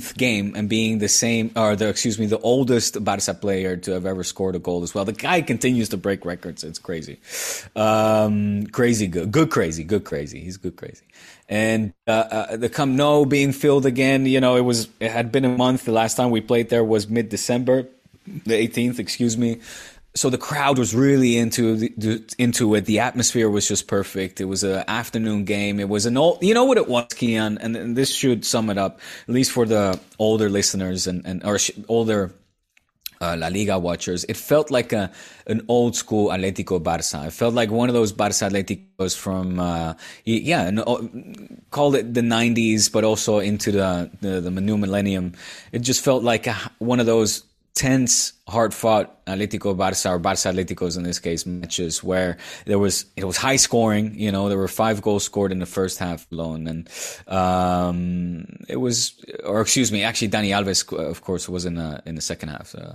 thousandth 0.00 0.18
game 0.18 0.54
and 0.56 0.68
being 0.68 0.98
the 0.98 1.08
same, 1.08 1.50
or 1.56 1.76
the 1.76 1.88
excuse 1.88 2.18
me, 2.18 2.26
the 2.26 2.38
oldest 2.38 3.02
Barca 3.04 3.34
player 3.34 3.76
to 3.76 3.92
have 3.92 4.06
ever 4.06 4.24
scored 4.24 4.54
a 4.54 4.58
goal 4.58 4.82
as 4.82 4.94
well. 4.94 5.04
The 5.04 5.12
guy 5.12 5.42
continues 5.42 5.88
to 5.90 5.96
break 5.96 6.24
records. 6.24 6.64
It's 6.64 6.78
crazy, 6.78 7.18
um, 7.74 8.66
crazy 8.66 9.06
good, 9.06 9.30
good 9.30 9.50
crazy, 9.50 9.84
good 9.84 10.04
crazy. 10.04 10.40
He's 10.40 10.56
good 10.56 10.76
crazy. 10.76 11.04
And 11.48 11.92
uh, 12.06 12.10
uh, 12.10 12.56
the 12.56 12.68
Camp 12.68 12.92
Nou 12.92 13.24
being 13.24 13.52
filled 13.52 13.86
again, 13.86 14.26
you 14.26 14.40
know, 14.40 14.56
it 14.56 14.62
was 14.62 14.88
it 15.00 15.10
had 15.10 15.30
been 15.30 15.44
a 15.44 15.56
month. 15.56 15.84
The 15.84 15.92
last 15.92 16.16
time 16.16 16.30
we 16.30 16.40
played 16.40 16.70
there 16.70 16.84
was 16.84 17.08
mid 17.08 17.28
December 17.28 17.86
the 18.26 18.68
18th, 18.68 18.98
excuse 18.98 19.36
me. 19.36 19.60
So 20.16 20.30
the 20.30 20.38
crowd 20.38 20.78
was 20.78 20.94
really 20.94 21.36
into 21.36 21.76
the, 21.76 22.34
into 22.38 22.74
it. 22.74 22.86
The 22.86 23.00
atmosphere 23.00 23.50
was 23.50 23.68
just 23.68 23.86
perfect. 23.86 24.40
It 24.40 24.46
was 24.46 24.64
an 24.64 24.82
afternoon 24.88 25.44
game. 25.44 25.78
It 25.78 25.90
was 25.90 26.06
an 26.06 26.16
old, 26.16 26.42
you 26.42 26.54
know 26.54 26.64
what 26.64 26.78
it 26.78 26.88
was, 26.88 27.08
Kiyan, 27.08 27.58
and, 27.60 27.94
this 27.94 28.14
should 28.14 28.44
sum 28.44 28.70
it 28.70 28.78
up, 28.78 28.98
at 29.28 29.34
least 29.34 29.52
for 29.52 29.66
the 29.66 30.00
older 30.18 30.48
listeners 30.48 31.06
and, 31.06 31.24
and 31.26 31.44
or 31.44 31.58
older 31.88 32.32
uh, 33.20 33.36
La 33.38 33.48
Liga 33.48 33.78
watchers. 33.78 34.24
It 34.24 34.36
felt 34.36 34.70
like 34.70 34.92
a 34.92 35.12
an 35.46 35.62
old 35.68 35.96
school 35.96 36.28
Atletico 36.30 36.82
Barça. 36.82 37.26
It 37.26 37.32
felt 37.32 37.54
like 37.54 37.70
one 37.70 37.88
of 37.88 37.94
those 37.94 38.12
Barça 38.12 38.50
Atleticos 38.50 39.16
from 39.16 39.60
uh, 39.60 39.94
yeah, 40.24 40.62
an, 40.62 40.80
o- 40.80 41.08
called 41.70 41.94
it 41.94 42.14
the 42.14 42.22
'90s, 42.22 42.90
but 42.90 43.04
also 43.04 43.38
into 43.38 43.72
the 43.72 44.10
the, 44.20 44.40
the 44.40 44.50
new 44.50 44.76
millennium. 44.76 45.32
It 45.72 45.80
just 45.80 46.04
felt 46.04 46.22
like 46.22 46.46
a, 46.46 46.56
one 46.78 47.00
of 47.00 47.06
those 47.06 47.44
tense 47.74 48.32
hard 48.48 48.72
fought 48.72 49.24
Atletico 49.26 49.76
Barça 49.76 50.10
or 50.10 50.20
Barça 50.20 50.52
Atleticos 50.52 50.96
in 50.96 51.02
this 51.02 51.18
case 51.18 51.44
matches 51.46 52.04
where 52.04 52.36
there 52.64 52.78
was 52.78 53.06
it 53.16 53.24
was 53.24 53.36
high 53.36 53.56
scoring. 53.56 54.14
You 54.18 54.30
know, 54.30 54.48
there 54.48 54.58
were 54.58 54.68
five 54.68 55.02
goals 55.02 55.24
scored 55.24 55.50
in 55.50 55.58
the 55.58 55.66
first 55.66 55.98
half 55.98 56.30
alone, 56.30 56.66
and 56.68 56.88
um, 57.26 58.46
it 58.68 58.76
was, 58.76 59.14
or 59.44 59.60
excuse 59.60 59.90
me, 59.90 60.04
actually 60.04 60.28
Dani 60.28 60.50
Alves, 60.50 60.92
of 60.96 61.22
course, 61.22 61.48
was 61.48 61.64
in 61.64 61.74
the 61.74 62.02
in 62.06 62.14
the 62.14 62.20
second 62.20 62.50
half. 62.50 62.74
Uh, 62.74 62.94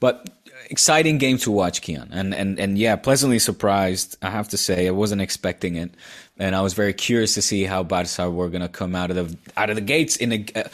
but 0.00 0.28
exciting 0.68 1.18
game 1.18 1.38
to 1.38 1.52
watch, 1.52 1.82
Kiyan, 1.82 2.08
and 2.10 2.34
and 2.34 2.58
and 2.58 2.76
yeah, 2.76 2.96
pleasantly 2.96 3.38
surprised. 3.38 4.16
I 4.22 4.30
have 4.30 4.48
to 4.48 4.56
say, 4.56 4.88
I 4.88 4.90
wasn't 4.90 5.22
expecting 5.22 5.76
it, 5.76 5.94
and 6.36 6.56
I 6.56 6.62
was 6.62 6.74
very 6.74 6.94
curious 6.94 7.34
to 7.34 7.42
see 7.42 7.62
how 7.62 7.84
Barca 7.84 8.28
were 8.28 8.48
gonna 8.48 8.68
come 8.68 8.96
out 8.96 9.10
of 9.10 9.16
the 9.16 9.38
out 9.56 9.70
of 9.70 9.76
the 9.76 9.82
gates 9.82 10.16
in 10.16 10.32
a 10.32 10.44
uh, 10.56 10.68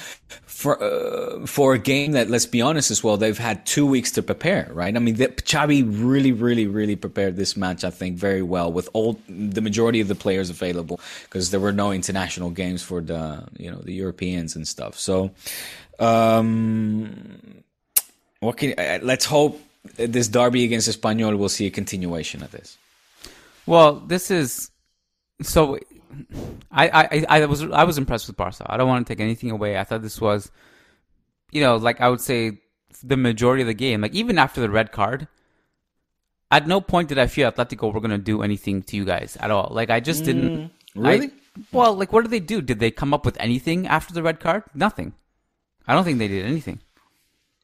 for 0.57 0.83
uh, 0.83 1.47
for 1.47 1.75
a 1.75 1.79
game 1.79 2.13
that, 2.13 2.31
let's 2.31 2.47
be 2.47 2.63
honest, 2.63 2.91
as 2.91 3.05
well, 3.05 3.19
they've 3.19 3.37
had 3.37 3.67
two 3.67 3.87
weeks 3.87 4.06
to 4.13 4.23
prepare, 4.23 4.69
right? 4.73 4.95
I 4.95 4.99
mean, 4.99 5.17
the, 5.17 5.29
Xavi 5.29 5.85
really, 5.87 6.33
really, 6.33 6.67
really 6.67 6.97
prepared 6.97 7.37
this 7.37 7.57
match, 7.57 7.85
I 7.85 7.91
think, 7.91 8.17
very 8.17 8.43
well 8.43 8.73
with 8.73 8.89
all 8.93 9.19
the 9.29 9.61
majority 9.61 10.01
of 10.01 10.09
the 10.09 10.15
players 10.15 10.51
available 10.51 11.01
because 11.25 11.51
there 11.51 11.61
were 11.61 11.73
no 11.73 11.93
international 11.93 12.51
games 12.51 12.83
for 12.83 13.01
the 13.01 13.45
you 13.57 13.71
know 13.71 13.79
the 13.79 13.93
Europeans 13.95 14.57
and 14.57 14.67
stuff. 14.67 14.99
So. 14.99 15.31
Um, 15.99 17.63
what 18.41 18.59
can 18.59 18.75
let's 19.03 19.25
hope 19.25 19.59
this 19.95 20.29
derby 20.29 20.65
against 20.65 20.89
Espanyol 20.89 21.37
will 21.39 21.49
see 21.49 21.67
a 21.67 21.71
continuation 21.71 22.43
of 22.43 22.51
this. 22.51 22.77
Well, 23.67 23.95
this 23.95 24.31
is 24.31 24.71
so. 25.43 25.79
I, 26.71 26.89
I 26.89 27.41
I 27.41 27.47
was 27.47 27.63
I 27.63 27.85
was 27.85 27.99
impressed 27.99 28.27
with 28.27 28.37
Barca. 28.37 28.65
I 28.67 28.77
don't 28.77 28.89
want 28.89 29.07
to 29.07 29.13
take 29.13 29.21
anything 29.21 29.51
away. 29.51 29.79
I 29.79 29.85
thought 29.85 30.03
this 30.03 30.21
was, 30.21 30.51
you 31.51 31.61
know, 31.61 31.77
like 31.77 32.01
I 32.01 32.09
would 32.09 32.21
say, 32.21 32.59
the 33.03 33.17
majority 33.17 33.63
of 33.63 33.69
the 33.69 33.75
game. 33.75 34.01
Like 34.01 34.15
even 34.15 34.39
after 34.39 34.61
the 34.61 34.71
red 34.71 34.93
card, 34.93 35.29
at 36.51 36.67
no 36.67 36.81
point 36.81 37.09
did 37.09 37.19
I 37.19 37.27
feel 37.27 37.51
Atletico 37.51 37.93
were 37.93 38.01
going 38.01 38.11
to 38.11 38.19
do 38.19 38.43
anything 38.43 38.83
to 38.83 38.97
you 38.97 39.05
guys 39.05 39.37
at 39.41 39.51
all. 39.51 39.69
Like 39.71 39.91
I 39.91 40.01
just 40.01 40.25
didn't. 40.25 40.57
Mm, 40.57 40.71
really? 40.95 41.27
I, 41.27 41.61
well, 41.73 41.95
like 41.95 42.13
what 42.13 42.23
did 42.23 42.31
they 42.31 42.41
do? 42.41 42.61
Did 42.61 42.81
they 42.81 42.91
come 42.91 43.13
up 43.15 43.25
with 43.25 43.37
anything 43.41 43.87
after 43.87 44.15
the 44.15 44.23
red 44.23 44.41
card? 44.41 44.65
Nothing. 44.75 45.15
I 45.87 45.95
don't 45.95 46.05
think 46.05 46.19
they 46.19 46.29
did 46.29 46.45
anything. 46.45 46.81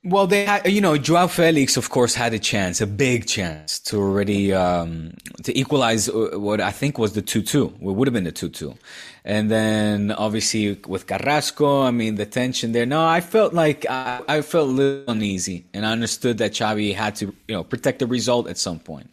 Well, 0.04 0.26
they 0.26 0.47
had, 0.47 0.66
you 0.66 0.80
know, 0.80 0.99
Joao 0.99 1.28
Felix, 1.28 1.76
of 1.76 1.88
course, 1.88 2.12
had 2.14 2.35
a 2.35 2.38
chance, 2.40 2.80
a 2.80 2.88
big 2.88 3.25
chance 3.26 3.78
to 3.80 3.99
already, 3.99 4.52
um, 4.52 5.14
to 5.44 5.56
equalize 5.56 6.09
uh, 6.09 6.30
what 6.35 6.61
I 6.61 6.73
think 6.73 6.99
was 6.99 7.12
the 7.12 7.23
2-2. 7.23 7.75
It 7.75 7.80
would 7.80 8.09
have 8.09 8.12
been 8.12 8.25
the 8.25 8.32
2-2. 8.32 8.76
And 9.25 9.49
then 9.49 10.11
obviously 10.11 10.76
with 10.88 11.06
Carrasco, 11.06 11.82
I 11.82 11.92
mean, 11.92 12.16
the 12.16 12.26
tension 12.26 12.73
there. 12.73 12.85
No, 12.85 13.06
I 13.06 13.21
felt 13.21 13.54
like 13.54 13.87
I, 13.88 14.21
I 14.26 14.42
felt 14.42 14.71
a 14.71 14.73
little 14.73 15.04
uneasy 15.06 15.66
and 15.73 15.87
I 15.87 15.92
understood 15.92 16.38
that 16.38 16.50
Xavi 16.50 16.97
had 16.97 17.14
to, 17.16 17.26
you 17.47 17.54
know, 17.54 17.62
protect 17.62 18.00
the 18.00 18.09
result 18.09 18.49
at 18.49 18.59
some 18.59 18.80
point. 18.80 19.12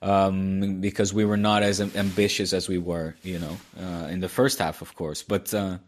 Um, 0.00 0.80
because 0.80 1.12
we 1.12 1.24
were 1.24 1.36
not 1.36 1.64
as 1.64 1.80
ambitious 1.80 2.52
as 2.52 2.68
we 2.68 2.78
were, 2.78 3.16
you 3.24 3.40
know, 3.40 3.56
uh, 3.80 4.06
in 4.06 4.20
the 4.20 4.28
first 4.28 4.60
half, 4.60 4.82
of 4.82 4.94
course. 4.94 5.24
But, 5.24 5.52
uh, 5.52 5.78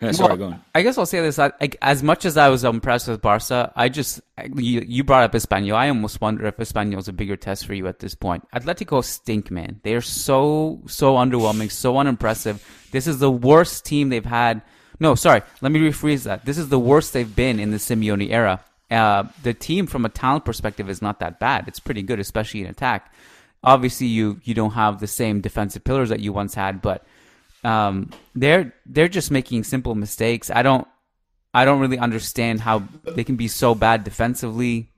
yeah, 0.00 0.12
sorry, 0.12 0.38
well. 0.38 0.60
I 0.74 0.82
guess 0.82 0.96
I'll 0.96 1.06
say 1.06 1.20
this: 1.20 1.40
I, 1.40 1.50
as 1.82 2.04
much 2.04 2.24
as 2.24 2.36
I 2.36 2.48
was 2.48 2.62
impressed 2.62 3.08
with 3.08 3.20
Barca, 3.20 3.72
I 3.74 3.88
just 3.88 4.20
you, 4.54 4.84
you 4.86 5.02
brought 5.02 5.24
up 5.24 5.32
Espanyol. 5.32 5.74
I 5.74 5.88
almost 5.88 6.20
wonder 6.20 6.46
if 6.46 6.56
Espanyol 6.56 6.98
is 6.98 7.08
a 7.08 7.12
bigger 7.12 7.36
test 7.36 7.66
for 7.66 7.74
you 7.74 7.88
at 7.88 7.98
this 7.98 8.14
point. 8.14 8.46
Atletico 8.54 9.02
stink, 9.02 9.50
man. 9.50 9.80
They 9.82 9.94
are 9.94 10.00
so 10.00 10.82
so 10.86 11.16
underwhelming, 11.16 11.72
so 11.72 11.98
unimpressive. 11.98 12.64
This 12.92 13.08
is 13.08 13.18
the 13.18 13.30
worst 13.30 13.84
team 13.84 14.08
they've 14.08 14.24
had. 14.24 14.62
No, 15.00 15.16
sorry. 15.16 15.42
Let 15.60 15.72
me 15.72 15.80
rephrase 15.80 16.24
that. 16.24 16.44
This 16.44 16.58
is 16.58 16.68
the 16.68 16.78
worst 16.78 17.12
they've 17.12 17.36
been 17.36 17.58
in 17.58 17.72
the 17.72 17.76
Simeone 17.78 18.30
era. 18.30 18.60
Uh, 18.90 19.24
the 19.42 19.52
team, 19.52 19.86
from 19.86 20.04
a 20.04 20.08
talent 20.08 20.44
perspective, 20.44 20.88
is 20.88 21.02
not 21.02 21.20
that 21.20 21.40
bad. 21.40 21.66
It's 21.66 21.80
pretty 21.80 22.02
good, 22.02 22.20
especially 22.20 22.60
in 22.60 22.66
attack. 22.66 23.12
Obviously, 23.64 24.06
you 24.06 24.40
you 24.44 24.54
don't 24.54 24.72
have 24.74 25.00
the 25.00 25.08
same 25.08 25.40
defensive 25.40 25.82
pillars 25.82 26.08
that 26.10 26.20
you 26.20 26.32
once 26.32 26.54
had, 26.54 26.80
but 26.80 27.04
um, 27.64 28.10
they're 28.34 28.74
they're 28.86 29.08
just 29.08 29.30
making 29.30 29.64
simple 29.64 29.94
mistakes. 29.94 30.50
I 30.50 30.62
don't 30.62 30.86
I 31.52 31.64
don't 31.64 31.80
really 31.80 31.98
understand 31.98 32.60
how 32.60 32.84
they 33.04 33.24
can 33.24 33.36
be 33.36 33.48
so 33.48 33.74
bad 33.74 34.04
defensively. 34.04 34.90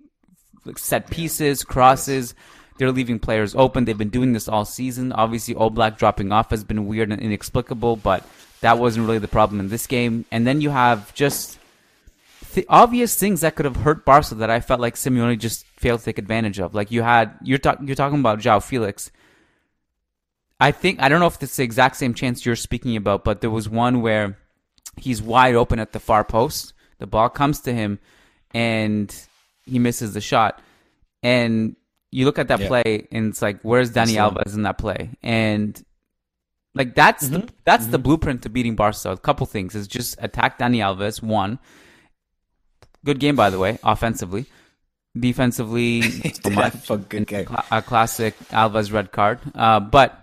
Like 0.65 0.79
set 0.79 1.09
pieces, 1.09 1.65
crosses, 1.65 2.35
they're 2.77 2.93
leaving 2.93 3.19
players 3.19 3.55
open. 3.55 3.85
They've 3.85 3.97
been 3.97 4.11
doing 4.11 4.33
this 4.33 4.49
all 4.49 4.65
season. 4.65 5.13
Obviously, 5.13 5.55
Oblak 5.55 5.97
dropping 5.97 6.33
off 6.33 6.51
has 6.51 6.65
been 6.65 6.87
weird 6.87 7.13
and 7.13 7.21
inexplicable, 7.21 7.97
but 7.97 8.25
that 8.61 8.79
wasn't 8.79 9.07
really 9.07 9.19
the 9.19 9.29
problem 9.29 9.61
in 9.61 9.69
this 9.69 9.87
game. 9.87 10.25
And 10.31 10.47
then 10.47 10.61
you 10.61 10.71
have 10.71 11.15
just 11.15 11.59
obvious 12.69 13.15
things 13.15 13.43
that 13.43 13.55
could 13.55 13.65
have 13.65 13.77
hurt 13.77 14.05
Barca 14.05 14.35
that 14.37 14.51
I 14.51 14.61
felt 14.61 14.81
like 14.81 14.95
Simeone 14.95 15.39
just 15.39 15.67
failed 15.77 16.01
to 16.01 16.05
take 16.05 16.19
advantage 16.19 16.59
of. 16.59 16.75
Like 16.75 16.91
you 16.91 17.03
had 17.03 17.33
you're 17.43 17.59
talking 17.59 17.87
you're 17.87 17.97
talking 17.97 18.21
about 18.21 18.41
Joao 18.41 18.61
Felix. 18.61 19.11
I 20.61 20.73
think 20.73 21.01
I 21.01 21.09
don't 21.09 21.21
know 21.21 21.27
if 21.27 21.43
it's 21.43 21.57
the 21.57 21.65
exact 21.65 21.97
same 21.97 22.13
chance 22.13 22.45
you're 22.45 22.57
speaking 22.57 22.97
about, 22.97 23.25
but 23.25 23.41
there 23.41 23.51
was 23.51 23.69
one 23.69 24.03
where 24.03 24.37
he's 24.97 25.23
wide 25.23 25.55
open 25.55 25.79
at 25.79 25.93
the 25.93 26.01
far 26.01 26.23
post. 26.23 26.75
The 26.99 27.07
ball 27.07 27.31
comes 27.31 27.61
to 27.63 27.73
him, 27.73 27.99
and 28.53 29.15
he 29.65 29.79
misses 29.79 30.13
the 30.13 30.21
shot. 30.21 30.61
And 31.23 31.77
you 32.11 32.27
look 32.27 32.39
at 32.39 32.49
that 32.49 32.61
yeah. 32.61 32.69
play, 32.69 33.09
and 33.11 33.29
it's 33.29 33.41
like, 33.41 33.61
where's 33.63 33.93
Dani 33.93 34.17
Alves 34.17 34.55
in 34.55 34.63
that 34.63 34.77
play? 34.77 35.11
And 35.23 35.83
like 36.75 36.95
that's 36.95 37.25
mm-hmm. 37.25 37.47
the 37.47 37.53
that's 37.65 37.85
mm-hmm. 37.85 37.93
the 37.93 37.99
blueprint 37.99 38.43
to 38.43 38.49
beating 38.51 38.77
Barca. 38.77 39.11
A 39.11 39.17
couple 39.17 39.47
things 39.47 39.75
is 39.75 39.89
just 39.89 40.17
attack 40.21 40.59
Dani 40.59 40.79
Alves. 40.79 41.23
One, 41.23 41.59
good 43.05 43.19
game 43.19 43.37
by 43.37 43.51
the 43.51 43.59
way, 43.59 43.79
offensively. 43.83 44.45
Defensively, 45.19 46.01
a 46.45 47.83
classic 47.83 48.39
Alves 48.51 48.93
red 48.93 49.11
card. 49.11 49.41
Uh, 49.57 49.81
but 49.81 50.17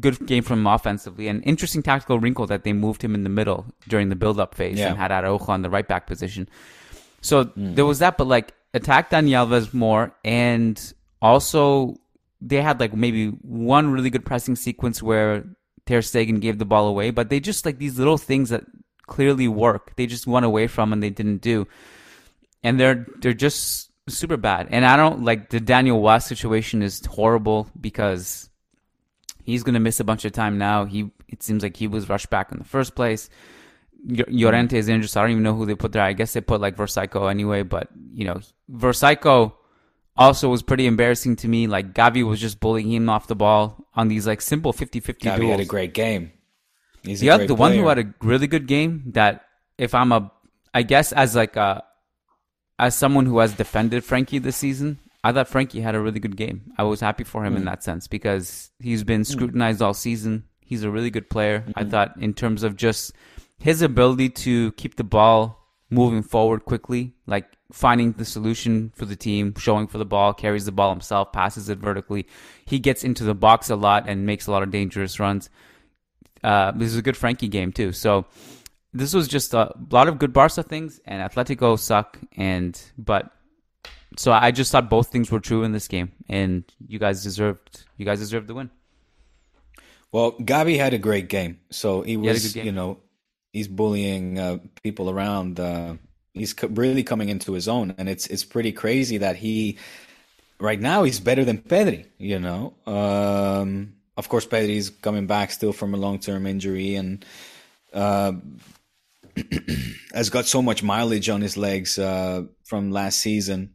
good 0.00 0.26
game 0.26 0.42
from 0.42 0.60
him 0.60 0.66
offensively. 0.66 1.28
An 1.28 1.42
interesting 1.42 1.82
tactical 1.82 2.18
wrinkle 2.18 2.46
that 2.46 2.64
they 2.64 2.72
moved 2.72 3.02
him 3.02 3.14
in 3.14 3.22
the 3.22 3.30
middle 3.30 3.66
during 3.88 4.08
the 4.08 4.16
build-up 4.16 4.54
phase 4.54 4.78
yeah. 4.78 4.88
and 4.88 4.98
had 4.98 5.12
Araujo 5.12 5.52
on 5.52 5.62
the 5.62 5.70
right 5.70 5.86
back 5.86 6.06
position. 6.06 6.48
So 7.20 7.44
mm. 7.44 7.74
there 7.74 7.86
was 7.86 8.00
that, 8.00 8.18
but 8.18 8.26
like 8.26 8.52
attack 8.74 9.10
Dani 9.10 9.30
Alves 9.30 9.72
more, 9.72 10.14
and 10.24 10.80
also 11.22 11.96
they 12.40 12.60
had 12.60 12.80
like 12.80 12.94
maybe 12.94 13.28
one 13.28 13.90
really 13.90 14.10
good 14.10 14.24
pressing 14.24 14.56
sequence 14.56 15.02
where 15.02 15.44
Ter 15.86 16.00
Stegen 16.00 16.40
gave 16.40 16.58
the 16.58 16.64
ball 16.64 16.88
away, 16.88 17.10
but 17.10 17.30
they 17.30 17.40
just 17.40 17.64
like 17.64 17.78
these 17.78 17.98
little 17.98 18.18
things 18.18 18.50
that 18.50 18.64
clearly 19.06 19.48
work. 19.48 19.96
They 19.96 20.06
just 20.06 20.26
went 20.26 20.44
away 20.44 20.66
from 20.66 20.92
and 20.92 21.02
they 21.02 21.10
didn't 21.10 21.38
do, 21.38 21.66
and 22.62 22.78
they're 22.78 23.06
they're 23.20 23.32
just 23.32 23.90
super 24.08 24.36
bad. 24.36 24.68
And 24.70 24.84
I 24.84 24.96
don't 24.96 25.24
like 25.24 25.50
the 25.50 25.60
Daniel 25.60 26.00
Wass 26.00 26.26
situation 26.26 26.82
is 26.82 27.04
horrible 27.06 27.68
because 27.80 28.50
He's 29.44 29.62
going 29.62 29.74
to 29.74 29.80
miss 29.80 30.00
a 30.00 30.04
bunch 30.04 30.24
of 30.24 30.32
time 30.32 30.58
now. 30.58 30.84
He 30.86 31.10
it 31.28 31.42
seems 31.42 31.62
like 31.62 31.76
he 31.76 31.86
was 31.86 32.08
rushed 32.08 32.30
back 32.30 32.50
in 32.50 32.58
the 32.58 32.64
first 32.64 32.94
place. 32.94 33.28
Llorente 34.06 34.76
is 34.76 34.88
injured, 34.88 35.10
so 35.10 35.20
I 35.20 35.24
don't 35.24 35.32
even 35.32 35.42
know 35.42 35.54
who 35.54 35.66
they 35.66 35.74
put 35.74 35.92
there. 35.92 36.02
I 36.02 36.12
guess 36.12 36.32
they 36.32 36.40
put 36.40 36.60
like 36.60 36.76
Vrsaljko 36.76 37.30
anyway, 37.30 37.62
but 37.62 37.88
you 38.12 38.24
know, 38.24 38.40
Vrsaljko 38.70 39.52
also 40.16 40.48
was 40.48 40.62
pretty 40.62 40.86
embarrassing 40.86 41.36
to 41.36 41.48
me. 41.48 41.66
Like 41.66 41.94
Gavi 41.94 42.26
was 42.26 42.40
just 42.40 42.60
bullying 42.60 42.92
him 42.92 43.08
off 43.08 43.26
the 43.26 43.34
ball 43.34 43.86
on 43.94 44.08
these 44.08 44.26
like 44.26 44.40
simple 44.40 44.72
50-50 44.72 45.18
Gavi 45.18 45.36
duels. 45.36 45.50
had 45.50 45.60
a 45.60 45.64
great 45.64 45.94
game. 45.94 46.32
He's 47.02 47.20
the, 47.20 47.30
other, 47.30 47.46
the 47.46 47.54
one 47.54 47.72
who 47.72 47.86
had 47.88 47.98
a 47.98 48.14
really 48.22 48.46
good 48.46 48.66
game 48.66 49.04
that 49.12 49.44
if 49.76 49.94
I'm 49.94 50.12
a 50.12 50.32
I 50.72 50.82
guess 50.82 51.12
as 51.12 51.36
like 51.36 51.56
a 51.56 51.84
as 52.78 52.96
someone 52.96 53.26
who 53.26 53.38
has 53.38 53.52
defended 53.54 54.02
Frenkie 54.02 54.42
this 54.42 54.56
season, 54.56 54.98
I 55.24 55.32
thought 55.32 55.48
Frenkie 55.48 55.82
had 55.82 55.94
a 55.94 56.00
really 56.00 56.20
good 56.20 56.36
game. 56.36 56.72
I 56.76 56.82
was 56.82 57.00
happy 57.00 57.24
for 57.24 57.44
him 57.44 57.54
mm. 57.54 57.56
in 57.56 57.64
that 57.64 57.82
sense 57.82 58.06
because 58.06 58.70
he's 58.78 59.02
been 59.02 59.22
mm. 59.22 59.26
scrutinized 59.26 59.80
all 59.80 59.94
season. 59.94 60.44
He's 60.60 60.84
a 60.84 60.90
really 60.90 61.10
good 61.10 61.30
player. 61.30 61.60
Mm-hmm. 61.60 61.72
I 61.76 61.84
thought 61.84 62.16
in 62.20 62.34
terms 62.34 62.62
of 62.62 62.76
just 62.76 63.12
his 63.58 63.80
ability 63.80 64.28
to 64.28 64.72
keep 64.72 64.96
the 64.96 65.04
ball 65.04 65.64
moving 65.88 66.22
forward 66.22 66.66
quickly, 66.66 67.14
like 67.26 67.46
finding 67.72 68.12
the 68.12 68.24
solution 68.24 68.92
for 68.94 69.06
the 69.06 69.16
team, 69.16 69.54
showing 69.56 69.86
for 69.86 69.96
the 69.96 70.04
ball, 70.04 70.34
carries 70.34 70.66
the 70.66 70.72
ball 70.72 70.90
himself, 70.90 71.32
passes 71.32 71.70
it 71.70 71.78
vertically. 71.78 72.26
He 72.66 72.78
gets 72.78 73.02
into 73.02 73.24
the 73.24 73.34
box 73.34 73.70
a 73.70 73.76
lot 73.76 74.06
and 74.06 74.26
makes 74.26 74.46
a 74.46 74.50
lot 74.50 74.62
of 74.62 74.70
dangerous 74.70 75.18
runs. 75.18 75.48
Uh, 76.42 76.72
this 76.72 76.88
is 76.88 76.98
a 76.98 77.02
good 77.02 77.14
Frenkie 77.14 77.50
game 77.50 77.72
too. 77.72 77.92
So 77.92 78.26
this 78.92 79.14
was 79.14 79.26
just 79.26 79.54
a 79.54 79.72
lot 79.90 80.08
of 80.08 80.18
good 80.18 80.34
Barca 80.34 80.62
things, 80.62 81.00
and 81.06 81.22
Atletico 81.22 81.78
suck. 81.78 82.18
And 82.36 82.78
but 82.98 83.32
so 84.16 84.32
I 84.32 84.50
just 84.50 84.70
thought 84.70 84.88
both 84.88 85.08
things 85.08 85.30
were 85.30 85.40
true 85.40 85.64
in 85.64 85.72
this 85.72 85.88
game, 85.88 86.12
and 86.28 86.64
you 86.86 86.98
guys 86.98 87.22
deserved 87.22 87.84
you 87.96 88.04
guys 88.04 88.20
deserved 88.20 88.46
the 88.48 88.54
win. 88.54 88.70
Well, 90.12 90.32
Gavi 90.32 90.78
had 90.78 90.94
a 90.94 90.98
great 90.98 91.28
game, 91.28 91.60
so 91.70 92.02
he 92.02 92.16
was 92.16 92.54
he 92.54 92.62
you 92.62 92.72
know 92.72 93.00
he's 93.52 93.68
bullying 93.68 94.38
uh, 94.38 94.58
people 94.82 95.10
around. 95.10 95.58
Uh, 95.58 95.94
he's 96.32 96.54
co- 96.54 96.68
really 96.68 97.02
coming 97.02 97.28
into 97.28 97.52
his 97.52 97.66
own, 97.68 97.94
and 97.98 98.08
it's 98.08 98.26
it's 98.28 98.44
pretty 98.44 98.72
crazy 98.72 99.18
that 99.18 99.36
he 99.36 99.78
right 100.60 100.80
now 100.80 101.02
he's 101.02 101.18
better 101.18 101.44
than 101.44 101.58
Pedri. 101.58 102.06
You 102.18 102.38
know, 102.38 102.74
um, 102.86 103.94
of 104.16 104.28
course 104.28 104.46
Pedri's 104.46 104.90
coming 104.90 105.26
back 105.26 105.50
still 105.50 105.72
from 105.72 105.94
a 105.94 105.96
long 105.96 106.18
term 106.18 106.46
injury 106.46 106.94
and. 106.94 107.24
Uh, 107.92 108.32
has 110.14 110.30
got 110.30 110.46
so 110.46 110.60
much 110.62 110.82
mileage 110.82 111.28
on 111.28 111.40
his 111.40 111.56
legs 111.56 111.98
uh, 111.98 112.42
from 112.64 112.90
last 112.92 113.18
season 113.18 113.74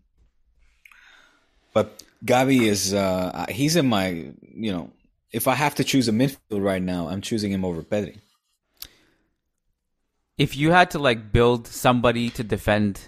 But 1.80 2.04
Gavi 2.26 2.64
is 2.68 2.94
uh, 2.94 3.46
he's 3.48 3.78
in 3.78 3.88
my 3.88 4.08
you 4.66 4.72
know 4.74 4.92
if 5.32 5.48
I 5.48 5.56
have 5.56 5.76
to 5.76 5.86
choose 5.86 6.10
a 6.10 6.12
midfield 6.12 6.62
right 6.72 6.82
now, 6.82 7.08
I'm 7.08 7.22
choosing 7.22 7.52
him 7.54 7.64
over 7.64 7.82
Pedri. 7.84 8.18
If 10.38 10.58
you 10.58 10.72
had 10.72 10.92
to 10.92 11.00
like 11.00 11.32
build 11.32 11.68
somebody 11.68 12.30
to 12.32 12.44
defend 12.44 13.00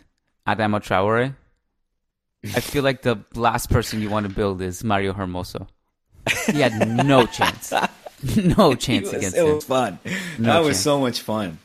Adama 0.48 0.80
Traore, 0.80 1.36
I 2.44 2.62
feel 2.62 2.84
like 2.84 3.02
the 3.02 3.18
last 3.36 3.70
person 3.70 4.02
you 4.02 4.10
want 4.10 4.26
to 4.30 4.34
build 4.34 4.62
is 4.62 4.86
Mario 4.86 5.12
Hermoso. 5.14 5.68
He 6.46 6.62
had 6.62 7.06
no 7.06 7.26
chance. 7.38 7.74
No 8.38 8.76
chance 8.76 9.08
was, 9.08 9.14
against 9.14 9.36
it 9.36 9.42
him. 9.42 9.48
It 9.48 9.56
was 9.56 9.66
fun. 9.66 10.00
No 10.38 10.54
that 10.54 10.64
was 10.64 10.80
so 10.80 11.00
much 11.02 11.20
fun. 11.22 11.60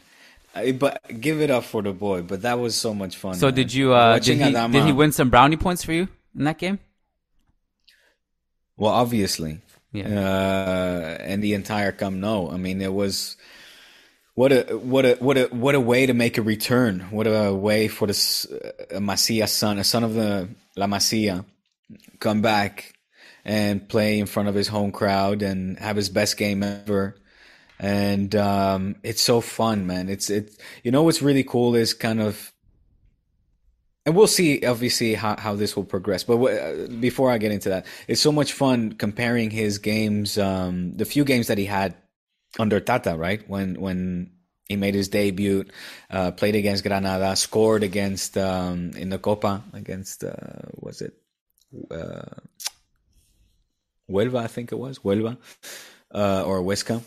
I, 0.56 0.72
but 0.72 1.02
give 1.20 1.40
it 1.40 1.50
up 1.50 1.64
for 1.64 1.82
the 1.82 1.92
boy. 1.92 2.22
But 2.22 2.42
that 2.42 2.58
was 2.58 2.74
so 2.74 2.94
much 2.94 3.16
fun. 3.16 3.34
So 3.34 3.48
man. 3.48 3.54
did 3.54 3.74
you? 3.74 3.92
Uh, 3.92 4.18
did, 4.18 4.38
he, 4.38 4.42
Adama- 4.42 4.72
did 4.72 4.84
he 4.84 4.92
win 4.92 5.12
some 5.12 5.30
brownie 5.30 5.58
points 5.58 5.84
for 5.84 5.92
you 5.92 6.08
in 6.36 6.44
that 6.44 6.58
game? 6.58 6.80
Well, 8.76 8.92
obviously, 8.92 9.60
Yeah. 9.92 10.08
uh, 10.08 11.16
and 11.22 11.42
the 11.42 11.54
entire 11.54 11.92
Camp 11.92 12.16
Nou. 12.16 12.50
I 12.50 12.56
mean, 12.58 12.80
it 12.82 12.92
was 12.92 13.36
what 14.34 14.52
a 14.52 14.76
what 14.76 15.06
a 15.06 15.14
what 15.16 15.38
a 15.38 15.44
what 15.46 15.74
a 15.74 15.80
way 15.80 16.06
to 16.06 16.14
make 16.14 16.38
a 16.38 16.42
return. 16.42 17.00
What 17.10 17.26
a 17.26 17.54
way 17.54 17.88
for 17.88 18.06
this 18.06 18.46
uh, 18.46 18.98
Masia 19.00 19.48
son, 19.48 19.78
a 19.78 19.84
son 19.84 20.04
of 20.04 20.14
the 20.14 20.48
La 20.76 20.86
Masia, 20.86 21.44
come 22.20 22.42
back 22.42 22.94
and 23.44 23.88
play 23.88 24.18
in 24.18 24.26
front 24.26 24.48
of 24.48 24.54
his 24.56 24.68
home 24.68 24.92
crowd 24.92 25.42
and 25.42 25.78
have 25.78 25.96
his 25.96 26.10
best 26.10 26.36
game 26.36 26.62
ever. 26.62 27.16
And 27.78 28.34
um, 28.36 28.96
it's 29.04 29.22
so 29.22 29.40
fun, 29.40 29.86
man. 29.86 30.08
It's 30.08 30.30
it. 30.30 30.52
You 30.84 30.92
know 30.92 31.02
what's 31.04 31.22
really 31.22 31.44
cool 31.44 31.74
is 31.76 31.94
kind 31.94 32.20
of 32.22 32.52
and 34.06 34.14
we'll 34.14 34.26
see 34.26 34.64
obviously 34.64 35.14
how, 35.14 35.36
how 35.36 35.54
this 35.54 35.76
will 35.76 35.84
progress 35.84 36.24
but 36.24 36.38
uh, 36.38 36.86
before 37.00 37.30
i 37.30 37.38
get 37.38 37.52
into 37.52 37.68
that 37.68 37.84
it's 38.08 38.20
so 38.20 38.32
much 38.32 38.52
fun 38.52 38.92
comparing 38.92 39.50
his 39.50 39.78
games 39.78 40.38
um, 40.38 40.96
the 40.96 41.04
few 41.04 41.24
games 41.24 41.48
that 41.48 41.58
he 41.58 41.66
had 41.66 41.94
under 42.58 42.80
tata 42.80 43.16
right 43.16 43.46
when 43.48 43.78
when 43.80 44.30
he 44.68 44.76
made 44.76 44.94
his 44.94 45.08
debut 45.08 45.64
uh, 46.10 46.30
played 46.30 46.54
against 46.54 46.84
granada 46.84 47.36
scored 47.36 47.82
against 47.82 48.38
um, 48.38 48.92
in 48.96 49.10
the 49.10 49.18
copa 49.18 49.62
against 49.74 50.24
uh, 50.24 50.32
was 50.76 51.02
it 51.02 51.12
uh, 51.90 52.40
Huelva, 54.08 54.38
I 54.38 54.46
think 54.46 54.72
it 54.72 54.76
was 54.76 55.00
Huelva 55.00 55.36
uh, 56.14 56.44
or 56.44 56.60
Huesca. 56.60 57.02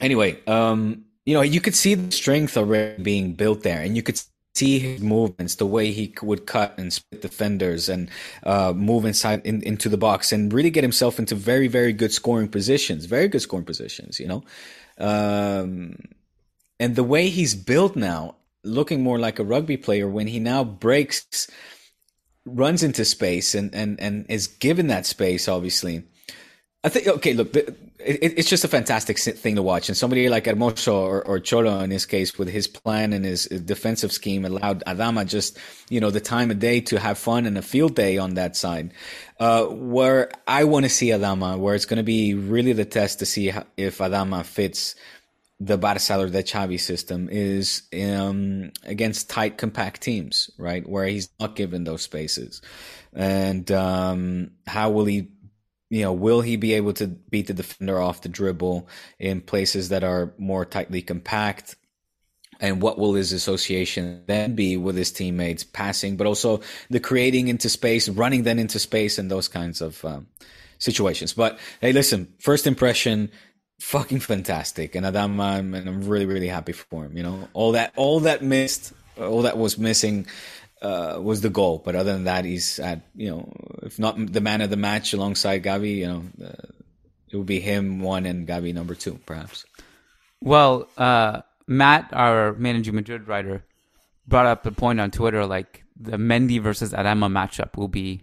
Anyway, 0.00 0.38
um, 0.46 1.04
you 1.24 1.34
know, 1.34 1.42
you 1.42 1.60
could 1.60 1.74
see 1.74 1.94
the 1.94 2.10
strength 2.10 2.56
already 2.56 3.02
being 3.02 3.34
built 3.34 3.62
there, 3.62 3.80
and 3.80 3.96
you 3.96 4.02
could 4.02 4.20
see 4.54 4.78
his 4.78 5.00
movements, 5.00 5.56
the 5.56 5.66
way 5.66 5.90
he 5.90 6.14
would 6.22 6.46
cut 6.46 6.78
and 6.78 6.92
split 6.92 7.20
defenders 7.20 7.88
and 7.88 8.08
uh, 8.44 8.72
move 8.74 9.04
inside 9.04 9.44
in, 9.44 9.62
into 9.62 9.88
the 9.88 9.96
box, 9.96 10.32
and 10.32 10.52
really 10.52 10.70
get 10.70 10.84
himself 10.84 11.18
into 11.18 11.34
very, 11.34 11.68
very 11.68 11.92
good 11.92 12.12
scoring 12.12 12.48
positions, 12.48 13.06
very 13.06 13.28
good 13.28 13.42
scoring 13.42 13.66
positions. 13.66 14.20
You 14.20 14.28
know, 14.28 14.44
um, 14.98 15.98
and 16.78 16.94
the 16.96 17.04
way 17.04 17.28
he's 17.28 17.54
built 17.54 17.96
now, 17.96 18.36
looking 18.62 19.02
more 19.02 19.18
like 19.18 19.38
a 19.38 19.44
rugby 19.44 19.76
player, 19.76 20.08
when 20.08 20.28
he 20.28 20.38
now 20.38 20.62
breaks, 20.62 21.48
runs 22.46 22.82
into 22.82 23.04
space, 23.04 23.54
and 23.54 23.74
and 23.74 23.98
and 24.00 24.26
is 24.28 24.46
given 24.46 24.86
that 24.88 25.06
space, 25.06 25.48
obviously. 25.48 26.04
I 26.84 26.90
think 26.90 27.08
okay. 27.08 27.32
Look, 27.32 27.56
it, 27.56 27.78
it's 27.98 28.50
just 28.50 28.62
a 28.62 28.68
fantastic 28.68 29.18
thing 29.18 29.56
to 29.56 29.62
watch, 29.62 29.88
and 29.88 29.96
somebody 29.96 30.28
like 30.28 30.44
Hermoso 30.44 30.92
or, 30.92 31.26
or 31.26 31.40
Cholo 31.40 31.80
in 31.80 31.88
this 31.88 32.04
case, 32.04 32.36
with 32.36 32.48
his 32.48 32.68
plan 32.68 33.14
and 33.14 33.24
his 33.24 33.46
defensive 33.46 34.12
scheme, 34.12 34.44
allowed 34.44 34.84
Adama 34.84 35.26
just 35.26 35.58
you 35.88 35.98
know 35.98 36.10
the 36.10 36.20
time 36.20 36.50
of 36.50 36.58
day 36.58 36.82
to 36.82 37.00
have 37.00 37.16
fun 37.16 37.46
and 37.46 37.56
a 37.56 37.62
field 37.62 37.94
day 37.94 38.18
on 38.18 38.34
that 38.34 38.54
side. 38.54 38.92
Uh, 39.40 39.64
where 39.64 40.30
I 40.46 40.64
want 40.64 40.84
to 40.84 40.90
see 40.90 41.08
Adama, 41.08 41.58
where 41.58 41.74
it's 41.74 41.86
going 41.86 41.96
to 41.96 42.02
be 42.02 42.34
really 42.34 42.74
the 42.74 42.84
test 42.84 43.20
to 43.20 43.26
see 43.26 43.50
if 43.78 43.98
Adama 43.98 44.44
fits 44.44 44.94
the 45.58 45.78
Barca 45.78 46.20
or 46.20 46.28
the 46.28 46.42
Xavi 46.42 46.78
system 46.78 47.30
is 47.30 47.82
um, 47.98 48.72
against 48.82 49.30
tight, 49.30 49.56
compact 49.56 50.02
teams, 50.02 50.50
right? 50.58 50.86
Where 50.86 51.06
he's 51.06 51.30
not 51.40 51.56
given 51.56 51.84
those 51.84 52.02
spaces, 52.02 52.60
and 53.14 53.70
um, 53.72 54.50
how 54.66 54.90
will 54.90 55.06
he 55.06 55.28
you 55.94 56.02
know, 56.02 56.12
will 56.12 56.40
he 56.40 56.56
be 56.56 56.72
able 56.72 56.92
to 56.92 57.06
beat 57.06 57.46
the 57.46 57.54
defender 57.54 58.00
off 58.00 58.22
the 58.22 58.28
dribble 58.28 58.88
in 59.20 59.40
places 59.40 59.90
that 59.90 60.02
are 60.02 60.34
more 60.38 60.64
tightly 60.64 61.00
compact? 61.00 61.76
And 62.58 62.82
what 62.82 62.98
will 62.98 63.14
his 63.14 63.32
association 63.32 64.24
then 64.26 64.56
be 64.56 64.76
with 64.76 64.96
his 64.96 65.12
teammates 65.12 65.62
passing, 65.62 66.16
but 66.16 66.26
also 66.26 66.62
the 66.90 66.98
creating 66.98 67.46
into 67.46 67.68
space, 67.68 68.08
running 68.08 68.42
then 68.42 68.58
into 68.58 68.80
space, 68.80 69.18
and 69.18 69.30
those 69.30 69.46
kinds 69.46 69.80
of 69.80 70.04
um, 70.04 70.26
situations. 70.78 71.32
But 71.32 71.60
hey, 71.80 71.92
listen, 71.92 72.34
first 72.40 72.66
impression, 72.66 73.30
fucking 73.78 74.18
fantastic, 74.18 74.96
and 74.96 75.06
Adam, 75.06 75.40
I'm, 75.40 75.74
I'm 75.74 76.08
really, 76.08 76.26
really 76.26 76.48
happy 76.48 76.72
for 76.72 77.04
him. 77.04 77.16
You 77.16 77.22
know, 77.22 77.48
all 77.52 77.70
that, 77.72 77.92
all 77.94 78.18
that 78.20 78.42
missed, 78.42 78.92
all 79.16 79.42
that 79.42 79.58
was 79.58 79.78
missing 79.78 80.26
uh, 80.84 81.18
was 81.20 81.40
the 81.40 81.48
goal. 81.48 81.82
But 81.84 81.96
other 81.96 82.12
than 82.12 82.24
that, 82.24 82.44
he's 82.44 82.78
at 82.78 83.00
you 83.16 83.30
know, 83.30 83.52
if 83.82 83.98
not 83.98 84.14
the 84.32 84.40
man 84.40 84.60
of 84.60 84.70
the 84.70 84.76
match 84.76 85.14
alongside 85.14 85.64
Gavi, 85.64 85.96
you 85.96 86.06
know, 86.06 86.22
uh, 86.44 86.68
it 87.30 87.36
would 87.36 87.46
be 87.46 87.60
him 87.60 88.00
one 88.00 88.26
and 88.26 88.46
Gavi 88.46 88.74
number 88.74 88.94
two, 88.94 89.18
perhaps. 89.24 89.64
Well, 90.40 90.88
uh, 90.98 91.40
Matt, 91.66 92.10
our 92.12 92.52
managing 92.52 92.94
Madrid 92.94 93.26
writer, 93.26 93.64
brought 94.28 94.46
up 94.46 94.66
a 94.66 94.72
point 94.72 95.00
on 95.00 95.10
Twitter 95.10 95.46
like 95.46 95.84
the 95.98 96.18
Mendy 96.18 96.60
versus 96.60 96.92
Adama 96.92 97.32
matchup 97.32 97.76
will 97.76 97.88
be 97.88 98.22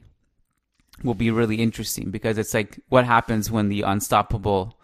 will 1.04 1.16
be 1.16 1.32
really 1.32 1.56
interesting 1.56 2.12
because 2.12 2.38
it's 2.38 2.54
like 2.54 2.80
what 2.90 3.06
happens 3.06 3.50
when 3.50 3.70
the 3.70 3.82
unstoppable 3.82 4.78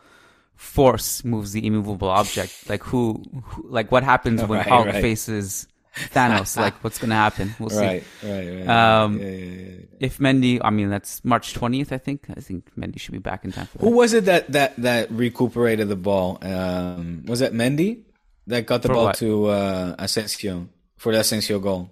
force 0.56 1.24
moves 1.24 1.52
the 1.52 1.66
immovable 1.68 2.10
object. 2.10 2.68
Like 2.68 2.82
who, 2.84 3.24
who 3.44 3.70
like 3.70 3.92
what 3.92 4.04
happens 4.04 4.42
when 4.44 4.58
Right, 4.60 4.68
Hulk 4.68 4.88
right. 4.88 5.02
faces 5.02 5.68
Thanos? 6.14 6.58
like 6.58 6.84
what's 6.84 6.98
gonna 7.00 7.16
happen? 7.16 7.56
We'll 7.60 7.70
see. 7.70 7.78
Right, 7.78 8.04
right, 8.24 8.66
right. 8.66 8.68
Um, 8.68 9.20
yeah, 9.20 9.28
yeah, 9.28 9.46
yeah. 9.46 9.76
If 10.00 10.18
Mendy, 10.20 10.60
I 10.64 10.70
mean 10.70 10.90
that's 10.90 11.24
March 11.26 11.54
twentieth, 11.54 11.92
I 11.92 11.98
think. 11.98 12.28
I 12.36 12.42
think 12.42 12.70
Mendy 12.76 13.00
should 13.00 13.14
be 13.14 13.20
back 13.20 13.46
in 13.46 13.52
time 13.52 13.66
for 13.68 13.78
that. 13.78 13.84
Who 13.86 13.92
was 13.92 14.14
it 14.14 14.26
that 14.26 14.52
that 14.52 14.76
that 14.78 15.12
recuperated 15.12 15.90
the 15.90 15.96
ball? 15.96 16.38
Um, 16.42 17.24
was 17.26 17.40
that 17.40 17.54
Mendy 17.54 18.04
that 18.48 18.66
got 18.66 18.82
the 18.82 18.90
For 18.90 18.94
ball 18.94 19.06
what? 19.06 19.16
to 19.18 19.46
uh, 19.48 19.96
Asensio 20.00 20.70
for 20.98 21.12
the 21.12 21.20
Asensio 21.20 21.60
goal? 21.60 21.90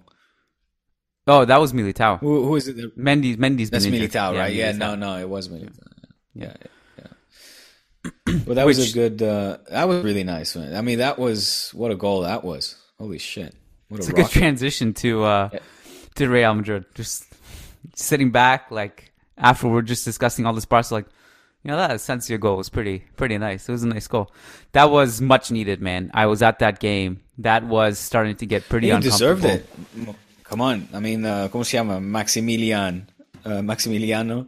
Oh, 1.28 1.44
that 1.44 1.60
was 1.60 1.72
Militao. 1.72 2.20
Who, 2.20 2.44
who 2.44 2.56
is 2.56 2.68
it? 2.68 2.76
That, 2.76 2.96
Mendy's 2.96 3.36
Mendy's 3.36 3.70
that's 3.70 3.84
been. 3.86 3.94
Militao, 3.94 4.38
right? 4.38 4.54
Yeah, 4.54 4.72
Militao. 4.72 4.78
no, 4.78 4.94
no, 4.94 5.18
it 5.18 5.28
was 5.28 5.48
Militao. 5.48 5.78
Yeah. 6.34 6.54
Yeah. 6.98 8.12
Well, 8.46 8.54
that 8.54 8.66
was 8.66 8.90
a 8.90 8.94
good. 8.94 9.20
Uh, 9.22 9.58
that 9.68 9.88
was 9.88 10.04
really 10.04 10.22
nice. 10.22 10.54
Man. 10.54 10.76
I 10.76 10.80
mean, 10.80 10.98
that 10.98 11.18
was 11.18 11.70
what 11.74 11.90
a 11.90 11.96
goal 11.96 12.20
that 12.22 12.44
was. 12.44 12.76
Holy 12.98 13.18
shit! 13.18 13.54
What 13.88 13.98
It's 13.98 14.08
a 14.08 14.12
a 14.12 14.14
good 14.14 14.28
transition 14.30 14.94
to 14.94 15.24
uh 15.24 15.48
to 16.16 16.28
Real 16.28 16.54
Madrid. 16.54 16.84
Just 16.94 17.26
sitting 17.94 18.30
back, 18.30 18.70
like 18.70 19.12
after 19.38 19.68
we're 19.68 19.82
just 19.82 20.04
discussing 20.04 20.46
all 20.46 20.52
this 20.54 20.64
Barca, 20.64 20.94
like 20.94 21.06
you 21.62 21.70
know 21.70 21.76
that 21.76 21.90
Asensio 21.92 22.38
goal 22.38 22.56
was 22.56 22.68
pretty 22.68 23.04
pretty 23.16 23.38
nice. 23.38 23.68
It 23.68 23.72
was 23.72 23.82
a 23.82 23.88
nice 23.88 24.06
goal. 24.08 24.30
That 24.72 24.90
was 24.90 25.20
much 25.20 25.50
needed, 25.50 25.80
man. 25.80 26.10
I 26.14 26.26
was 26.26 26.42
at 26.42 26.58
that 26.60 26.80
game. 26.80 27.20
That 27.38 27.64
was 27.64 27.98
starting 27.98 28.36
to 28.36 28.46
get 28.46 28.68
pretty 28.68 28.90
He 28.90 28.98
deserved 29.00 29.44
it. 29.44 29.68
Come 30.44 30.60
on. 30.60 30.88
I 30.94 31.00
mean, 31.00 31.24
uh, 31.24 31.48
¿cómo 31.52 31.64
se 31.64 31.76
llama? 31.76 32.00
Maximilian. 32.00 33.10
Uh, 33.44 33.62
Maximiliano. 33.62 34.46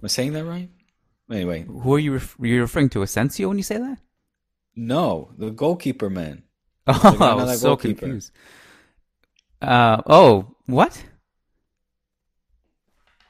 Am 0.00 0.04
I 0.04 0.06
saying 0.06 0.32
that 0.34 0.44
right? 0.44 0.70
Anyway, 1.30 1.64
Who 1.64 1.94
are 1.94 1.98
you 1.98 2.14
ref- 2.14 2.36
you 2.40 2.60
referring 2.60 2.88
to? 2.90 3.02
Asensio 3.02 3.48
when 3.48 3.58
you 3.58 3.64
say 3.64 3.78
that? 3.78 3.98
no, 4.74 5.30
the 5.36 5.50
goalkeeper, 5.50 6.08
man. 6.08 6.44
Oh, 6.88 7.16
I 7.20 7.34
was 7.34 7.60
so 7.60 7.68
goalkeeper. 7.68 8.00
confused. 8.00 8.32
Uh 9.60 10.00
oh, 10.06 10.54
what? 10.66 11.04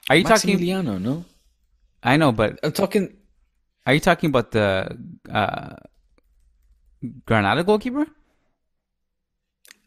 Are 0.08 0.16
you 0.16 0.24
talking? 0.24 0.58
Maximiliano, 0.58 1.00
no? 1.00 1.24
I 2.02 2.16
know, 2.16 2.32
but 2.32 2.58
I'm 2.62 2.72
talking. 2.72 3.16
are 3.86 3.94
you 3.94 4.00
talking 4.00 4.28
about 4.30 4.52
the 4.52 4.96
uh, 5.30 5.74
Granada 7.26 7.64
goalkeeper? 7.64 8.06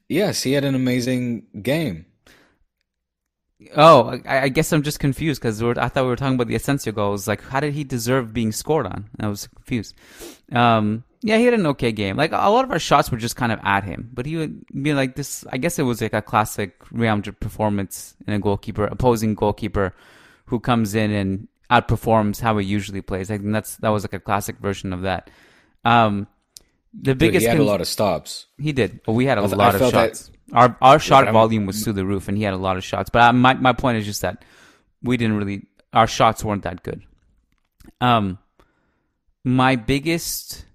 Yes, 0.10 0.43
he 0.43 0.51
had 0.51 0.65
an 0.65 0.75
amazing 0.75 1.47
game. 1.62 2.05
Oh, 3.76 4.19
I, 4.26 4.39
I 4.43 4.50
guess 4.50 4.71
I'm 4.74 4.82
just 4.82 5.00
confused 5.00 5.41
because 5.41 5.62
I 5.62 5.88
thought 5.88 6.04
we 6.04 6.10
were 6.10 6.15
talking 6.15 6.36
about 6.36 6.47
the 6.47 6.56
Asensio 6.56 6.91
goal. 6.93 7.08
I 7.10 7.12
was 7.12 7.28
like, 7.28 7.41
how 7.43 7.60
did 7.60 7.74
he 7.74 7.84
deserve 7.84 8.34
being 8.34 8.52
scored 8.52 8.86
on? 8.86 9.10
I 9.19 9.28
was 9.28 9.47
confused. 9.47 9.95
Um, 10.52 11.04
yeah, 11.21 11.38
he 11.38 11.45
had 11.45 11.54
an 11.54 11.67
okay 11.67 11.91
game. 11.91 12.17
Like 12.17 12.32
a 12.32 12.50
lot 12.50 12.65
of 12.65 12.71
our 12.71 12.80
shots 12.80 13.12
were 13.12 13.17
just 13.17 13.36
kind 13.36 13.52
of 13.52 13.60
at 13.63 13.84
him, 13.84 14.10
but 14.13 14.26
he 14.26 14.38
would 14.38 14.65
be 14.82 14.93
like 14.93 15.15
this. 15.15 15.45
I 15.52 15.58
guess 15.58 15.78
it 15.78 15.84
was 15.84 16.02
like 16.02 16.13
a 16.13 16.21
classic 16.21 16.76
Real 16.91 17.15
Madrid 17.15 17.39
performance 17.39 18.15
in 18.26 18.34
a 18.34 18.39
goalkeeper, 18.39 18.86
opposing 18.86 19.36
goalkeeper, 19.36 19.93
who 20.45 20.60
comes 20.60 20.95
in 20.95 21.12
and 21.12 21.47
outperforms 21.69 22.41
how 22.41 22.58
he 22.58 22.65
usually 22.65 23.02
plays. 23.02 23.30
I 23.32 23.38
think 23.38 23.54
that's 23.54 23.76
that 23.78 23.89
was 23.89 24.04
like 24.04 24.13
a 24.13 24.19
classic 24.19 24.58
version 24.58 24.91
of 24.91 25.04
that. 25.04 25.30
Um, 25.86 26.28
the 26.93 27.12
Dude, 27.13 27.19
biggest 27.19 27.43
he 27.45 27.50
had 27.50 27.60
a 27.60 27.63
lot 27.63 27.80
of 27.82 27.88
stops. 27.88 28.47
he 28.58 28.74
did. 28.74 29.02
But 29.06 29.13
we 29.13 29.26
had 29.26 29.38
a 29.38 29.41
I 29.41 29.45
lot 29.45 29.60
I 29.62 29.74
of 29.76 29.80
felt 29.80 29.93
that- 29.93 30.10
shots. 30.17 30.32
Our 30.54 30.76
our 30.82 31.00
shot 31.00 31.24
I'm- 31.26 31.34
volume 31.34 31.66
was 31.66 31.84
through 31.84 31.94
the 31.94 32.06
roof, 32.06 32.28
and 32.28 32.38
he 32.38 32.44
had 32.44 32.54
a 32.54 32.58
lot 32.58 32.78
of 32.78 32.84
shots. 32.84 33.10
But 33.10 33.22
I, 33.22 33.32
my 33.32 33.54
my 33.56 33.74
point 33.74 33.98
is 33.98 34.06
just 34.06 34.22
that 34.22 34.44
we 35.02 35.18
didn't 35.18 35.38
really 35.38 35.68
our 35.94 36.08
shots 36.08 36.44
weren't 36.44 36.64
that 36.64 36.84
good. 36.84 37.02
Um, 38.00 38.38
my 39.44 39.76
biggest 39.76 40.66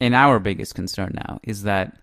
and 0.00 0.14
our 0.14 0.38
biggest 0.38 0.74
concern 0.74 1.12
now 1.14 1.40
is 1.42 1.62
that 1.62 1.96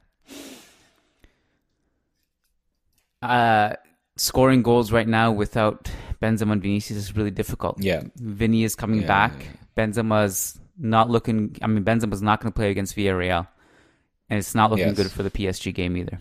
uh, 3.22 3.74
scoring 4.17 4.63
goals 4.63 4.91
right 4.91 5.08
now 5.08 5.32
without 5.32 5.89
Benzema 6.22 6.54
and 6.54 6.62
Vinicius 6.62 6.98
is 6.98 7.15
really 7.15 7.32
difficult. 7.32 7.82
Yeah. 7.82 8.04
Vinny 8.17 8.63
is 8.63 8.76
coming 8.76 9.02
Yeah, 9.02 9.08
back. 9.08 9.34
yeah, 9.39 9.86
Benzema's 9.86 10.60
not 10.78 11.10
looking. 11.10 11.56
I 11.62 11.67
mean, 11.67 11.84
Benzema's 11.84 12.22
not 12.22 12.41
going 12.41 12.52
to 12.52 12.56
play 12.56 12.72
against 12.72 12.96
Villarreal, 12.96 13.48
and 14.34 14.39
it's 14.39 14.56
not 14.56 14.72
looking 14.72 14.88
Yes. 14.88 14.98
good 14.98 15.12
for 15.12 15.22
the 15.22 15.30
PSG 15.30 15.72
game 15.72 15.96
either. 15.96 16.17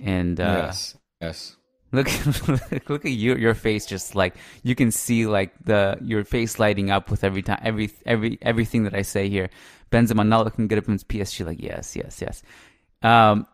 And 0.00 0.38
uh, 0.38 0.70
yes, 0.70 0.94
yes. 1.20 1.56
Look, 1.90 2.06
look 2.88 3.04
at 3.04 3.10
you, 3.10 3.34
your 3.34 3.54
face. 3.54 3.86
Just 3.86 4.14
like 4.14 4.36
you 4.62 4.76
can 4.76 4.92
see, 4.92 5.26
like 5.26 5.50
the 5.64 5.98
your 6.00 6.22
face 6.22 6.60
lighting 6.60 6.92
up 6.92 7.10
with 7.10 7.24
every 7.24 7.42
time, 7.42 7.58
every 7.64 7.90
every 8.06 8.38
everything 8.40 8.84
that 8.84 8.94
I 8.94 9.02
say 9.02 9.28
here. 9.28 9.50
Benzema 9.90 10.22
not 10.24 10.44
looking 10.44 10.68
good 10.68 10.78
against 10.78 11.08
PSG. 11.08 11.44
Like 11.44 11.60
yes, 11.60 11.96
yes, 11.96 12.22
yes. 12.22 12.42
Um, 13.02 13.46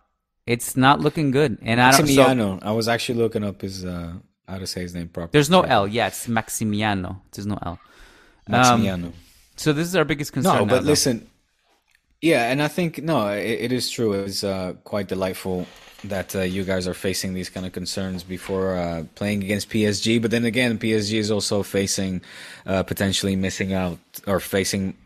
it's 0.47 0.77
not 0.77 1.01
looking 1.01 1.31
good, 1.31 1.57
and 1.63 1.81
I 1.81 1.93
don't. 1.97 2.07
So, 2.07 2.25
Maximiano. 2.27 2.59
I 2.63 2.73
was 2.73 2.87
actually 2.89 3.21
looking 3.21 3.45
up 3.45 3.63
his 3.63 3.85
uh, 3.85 4.13
how 4.47 4.59
to 4.59 4.67
say 4.67 4.83
his 4.83 4.95
name 4.95 5.09
properly. 5.09 5.31
there's 5.33 5.49
no 5.49 5.63
L. 5.63 5.89
Yeah, 5.89 6.09
it's 6.09 6.27
Maximiano. 6.27 7.23
There's 7.33 7.47
no 7.47 7.59
L. 7.65 7.79
Maximiano. 8.51 9.13
So 9.57 9.73
this 9.73 9.87
is 9.89 9.97
our 9.97 10.05
biggest 10.05 10.33
concern. 10.35 10.53
no, 10.53 10.65
now, 10.65 10.71
but 10.75 10.83
though. 10.83 10.91
listen. 10.91 11.31
Yeah, 12.25 12.51
and 12.51 12.63
I 12.63 12.69
think 12.69 13.03
no, 13.03 13.29
it, 13.29 13.69
it 13.69 13.73
is 13.73 13.91
true. 13.91 14.15
It's 14.15 14.43
uh, 14.43 14.73
quite 14.85 15.09
delightful 15.09 15.67
that 16.05 16.35
uh, 16.35 16.41
you 16.41 16.65
guys 16.65 16.89
are 16.89 16.95
facing 16.95 17.35
these 17.35 17.51
kind 17.51 17.67
of 17.67 17.73
concerns 17.73 18.25
before 18.25 18.79
uh, 18.79 19.05
playing 19.15 19.45
against 19.45 19.69
PSG. 19.69 20.23
But 20.23 20.31
then 20.31 20.47
again, 20.47 20.79
PSG 20.79 21.19
is 21.19 21.31
also 21.31 21.63
facing 21.63 22.23
uh, 22.65 22.83
potentially 22.83 23.37
missing 23.37 23.75
out 23.75 23.99
or 24.27 24.41
facing 24.41 24.97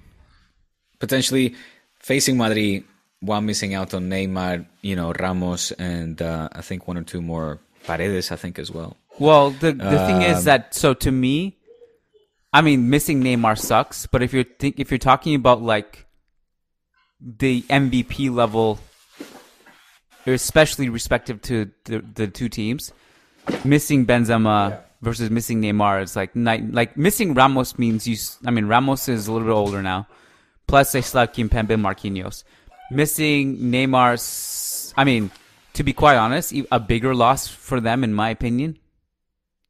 potentially 1.00 1.57
facing 1.98 2.38
Madrid 2.38 2.85
while 3.18 3.40
missing 3.40 3.74
out 3.74 3.94
on 3.94 4.09
Neymar, 4.09 4.64
you 4.83 4.94
know, 4.94 5.12
Ramos, 5.12 5.72
and 5.72 6.22
uh, 6.22 6.48
I 6.52 6.61
think 6.61 6.87
one 6.87 6.98
or 6.98 7.02
two 7.02 7.20
more 7.20 7.59
Paredes. 7.83 8.31
I 8.31 8.37
think 8.37 8.61
as 8.61 8.70
well. 8.70 8.96
Well, 9.18 9.50
the 9.50 9.72
the 9.72 10.07
thing 10.07 10.22
is 10.22 10.38
Um, 10.38 10.44
that 10.44 10.72
so 10.72 10.94
to 10.94 11.11
me, 11.11 11.57
I 12.52 12.62
mean, 12.62 12.90
missing 12.90 13.24
Neymar 13.24 13.59
sucks. 13.59 14.07
But 14.07 14.22
if 14.22 14.33
you're 14.33 14.44
think 14.44 14.78
if 14.78 14.92
you're 14.92 14.98
talking 15.02 15.35
about 15.35 15.61
like 15.62 16.07
the 17.20 17.62
MVP 17.62 18.33
level, 18.33 18.78
especially 20.26 20.88
respective 20.88 21.42
to 21.42 21.70
the 21.85 22.00
the 22.00 22.28
two 22.28 22.48
teams, 22.48 22.92
missing 23.64 24.07
Benzema 24.07 24.81
versus 25.00 25.31
missing 25.31 25.62
Neymar 25.62 26.02
is 26.02 26.16
like 26.16 26.35
night 26.35 26.72
like 26.72 26.96
missing 26.96 27.35
Ramos 27.35 27.78
means 27.78 28.07
you. 28.07 28.16
I 28.46 28.50
mean, 28.50 28.66
Ramos 28.66 29.09
is 29.09 29.28
a 29.28 29.33
little 29.33 29.48
bit 29.48 29.54
older 29.54 29.83
now. 29.83 30.07
Plus, 30.66 30.92
they 30.92 31.00
still 31.00 31.20
have 31.20 31.33
Kimpembe 31.33 31.70
and 31.70 31.85
Marquinhos. 31.85 32.44
Missing 32.90 33.57
Neymar, 33.57 34.92
I 34.96 35.04
mean, 35.04 35.31
to 35.72 35.83
be 35.83 35.94
quite 35.94 36.16
honest, 36.16 36.54
a 36.70 36.78
bigger 36.78 37.14
loss 37.14 37.48
for 37.48 37.81
them, 37.81 38.04
in 38.04 38.12
my 38.12 38.28
opinion, 38.28 38.78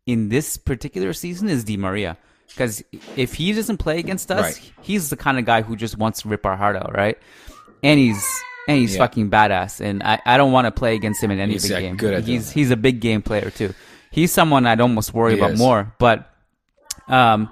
in 0.06 0.28
this 0.28 0.56
particular 0.56 1.12
season 1.12 1.48
is 1.48 1.64
Di 1.64 1.76
Maria. 1.76 2.16
Because 2.48 2.82
if 3.16 3.34
he 3.34 3.52
doesn't 3.52 3.76
play 3.78 3.98
against 3.98 4.30
us, 4.30 4.42
Right. 4.42 4.72
he's 4.82 5.11
the 5.11 5.16
kind 5.16 5.38
of 5.38 5.44
guy 5.44 5.62
who 5.62 5.76
just 5.76 5.96
wants 5.98 6.22
to 6.22 6.28
rip 6.28 6.44
our 6.46 6.56
heart 6.56 6.76
out, 6.76 6.94
right? 6.96 7.16
And 7.82 7.98
he's 8.00 8.24
and 8.68 8.76
he's 8.78 8.94
Yeah. 8.94 8.98
fucking 8.98 9.30
badass, 9.30 9.80
and 9.80 10.02
I, 10.02 10.20
I 10.26 10.37
don't 10.37 10.52
want 10.52 10.66
to 10.66 10.70
play 10.70 10.94
against 10.94 11.22
him 11.22 11.30
in 11.30 11.38
any 11.40 11.52
He's, 11.54 11.68
big 11.68 11.78
game. 11.80 11.96
good 11.96 12.12
at 12.14 12.24
he's 12.24 12.48
that. 12.48 12.54
he's 12.54 12.70
a 12.70 12.76
big 12.76 13.00
game 13.00 13.22
player 13.22 13.50
too. 13.50 13.72
He's 14.11 14.32
someone 14.32 14.66
I'd 14.66 14.80
almost 14.80 15.14
worry 15.14 15.32
He 15.34 15.38
about 15.38 15.52
is. 15.52 15.58
more, 15.58 15.94
but 15.98 16.30
um, 17.08 17.48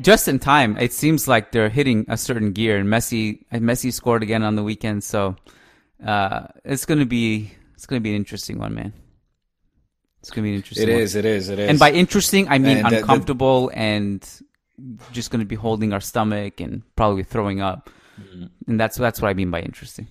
just 0.00 0.28
in 0.28 0.38
time, 0.38 0.76
it 0.78 0.92
seems 0.92 1.26
like 1.28 1.52
they're 1.52 1.68
hitting 1.68 2.06
a 2.08 2.16
certain 2.16 2.52
gear. 2.52 2.78
And 2.78 2.88
Messi, 2.88 3.44
and 3.50 3.62
Messi 3.62 3.92
scored 3.92 4.22
again 4.22 4.42
on 4.42 4.54
the 4.56 4.62
weekend, 4.62 5.02
so 5.04 5.36
uh, 6.06 6.46
it's 6.64 6.84
gonna 6.86 7.04
be 7.06 7.52
it's 7.74 7.86
gonna 7.86 8.00
be 8.00 8.10
an 8.10 8.16
interesting 8.16 8.58
one, 8.58 8.74
man. 8.74 8.92
It's 10.20 10.30
gonna 10.30 10.44
be 10.46 10.54
interesting. 10.54 10.88
It 10.88 10.92
one. 10.92 11.02
is. 11.02 11.16
It 11.16 11.24
is. 11.24 11.48
It 11.48 11.58
is. 11.58 11.68
And 11.70 11.78
by 11.78 11.90
interesting, 11.92 12.48
I 12.48 12.58
mean 12.58 12.78
And 12.78 12.86
the- 12.86 12.90
the- 12.90 12.96
uncomfortable 12.98 13.70
and 13.74 14.26
just 15.12 15.30
gonna 15.30 15.44
be 15.44 15.56
holding 15.56 15.92
our 15.92 16.00
stomach 16.00 16.60
and 16.60 16.82
probably 16.96 17.22
throwing 17.22 17.60
up. 17.60 17.90
Mm-hmm. 18.20 18.46
And 18.70 18.78
that's 18.80 18.96
that's 18.98 19.20
what 19.22 19.28
I 19.28 19.34
mean 19.34 19.50
by 19.50 19.60
interesting. 19.60 20.08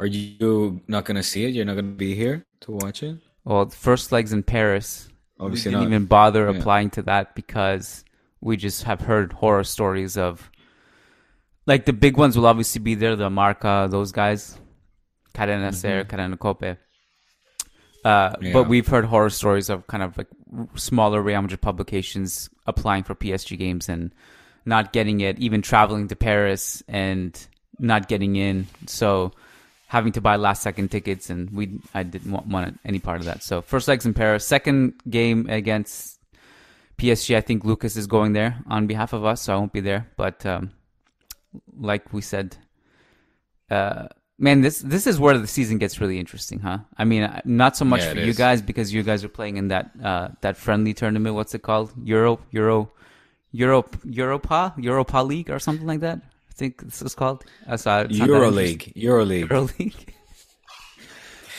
Are 0.00 0.06
you 0.06 0.80
not 0.88 1.04
going 1.04 1.14
to 1.16 1.22
see 1.22 1.44
it? 1.44 1.54
You're 1.54 1.64
not 1.64 1.74
going 1.74 1.84
to 1.92 1.96
be 1.96 2.16
here 2.16 2.44
to 2.62 2.72
watch 2.72 3.04
it? 3.04 3.16
Well, 3.44 3.66
the 3.66 3.76
first 3.76 4.10
legs 4.10 4.32
in 4.32 4.42
Paris. 4.42 5.08
Obviously 5.38 5.68
we 5.70 5.74
didn't 5.76 5.90
not. 5.90 5.94
even 5.94 6.06
bother 6.06 6.50
Yeah. 6.50 6.58
applying 6.58 6.90
to 6.90 7.02
that 7.02 7.36
because 7.36 8.04
we 8.40 8.56
just 8.56 8.82
have 8.84 9.00
heard 9.02 9.32
horror 9.34 9.62
stories 9.62 10.16
of 10.16 10.50
like 11.66 11.84
the 11.86 11.92
big 11.92 12.16
ones 12.16 12.36
will 12.36 12.46
obviously 12.46 12.80
be 12.80 12.96
there, 12.96 13.14
the 13.14 13.30
Marca, 13.30 13.86
those 13.88 14.10
guys. 14.10 14.58
Cadena 15.32 15.72
Ser, 15.72 16.04
Cadena 16.04 16.36
Cope. 16.38 16.76
Uh, 18.04 18.34
Yeah. 18.40 18.52
But 18.52 18.68
we've 18.68 18.86
heard 18.86 19.04
horror 19.06 19.30
stories 19.30 19.70
of 19.70 19.86
kind 19.86 20.02
of 20.02 20.16
like 20.18 20.28
smaller 20.76 21.22
Real 21.22 21.40
Madrid 21.42 21.60
publications 21.60 22.50
applying 22.66 23.02
for 23.04 23.14
PSG 23.14 23.58
games 23.58 23.88
and 23.88 24.12
not 24.66 24.92
getting 24.92 25.20
it, 25.20 25.38
even 25.38 25.62
traveling 25.62 26.08
to 26.08 26.16
Paris 26.16 26.82
and 26.88 27.38
not 27.78 28.08
getting 28.08 28.36
in. 28.36 28.66
So 28.86 29.32
having 29.86 30.12
to 30.12 30.20
buy 30.20 30.36
last 30.36 30.62
second 30.62 30.90
tickets, 30.90 31.30
and 31.30 31.50
we 31.50 31.78
I 31.94 32.02
didn't 32.02 32.30
want, 32.32 32.46
want 32.46 32.80
any 32.84 32.98
part 32.98 33.20
of 33.20 33.26
that. 33.26 33.42
So 33.42 33.62
first 33.62 33.88
legs 33.88 34.04
in 34.06 34.14
Paris, 34.14 34.46
second 34.46 34.94
game 35.08 35.48
against 35.48 36.18
PSG. 36.98 37.36
I 37.36 37.40
think 37.40 37.64
Lucas 37.64 37.96
is 37.96 38.06
going 38.06 38.32
there 38.32 38.58
on 38.66 38.86
behalf 38.86 39.12
of 39.12 39.24
us, 39.24 39.42
so 39.42 39.54
I 39.54 39.56
won't 39.56 39.72
be 39.72 39.80
there. 39.80 40.10
But 40.16 40.44
um, 40.46 40.70
like 41.78 42.12
we 42.12 42.20
said, 42.22 42.56
uh, 43.70 44.08
man, 44.38 44.60
this 44.62 44.80
this 44.80 45.06
is 45.06 45.18
where 45.18 45.36
the 45.38 45.46
season 45.46 45.78
gets 45.78 46.00
really 46.00 46.18
interesting, 46.18 46.60
huh? 46.60 46.78
I 46.98 47.04
mean, 47.04 47.22
uh, 47.24 47.40
not 47.44 47.76
so 47.76 47.84
much 47.84 48.00
Yeah, 48.02 48.12
for 48.14 48.18
you 48.20 48.30
is. 48.30 48.38
guys 48.38 48.62
because 48.62 48.92
you 48.92 49.02
guys 49.02 49.24
are 49.24 49.28
playing 49.28 49.56
in 49.56 49.68
that 49.68 49.90
uh, 50.02 50.28
that 50.40 50.56
friendly 50.56 50.94
tournament. 50.94 51.34
What's 51.34 51.54
it 51.54 51.62
called? 51.62 51.92
Euro 52.04 52.38
Euro 52.50 52.90
Euro 53.52 53.84
Europa 54.04 54.74
Europa 54.76 55.18
League 55.22 55.50
or 55.50 55.58
something 55.58 55.86
like 55.86 56.00
that. 56.00 56.18
I 56.50 56.52
think 56.54 56.82
this 56.82 57.02
is 57.02 57.14
called. 57.14 57.44
I 57.68 57.76
saw 57.76 58.00
it. 58.02 58.10
League. 58.10 58.20
not 58.20 58.28
Euroleague. 58.28 58.94
Euroleague. 58.94 59.42
interesting. 59.42 59.90
Euroleague. 59.90 60.08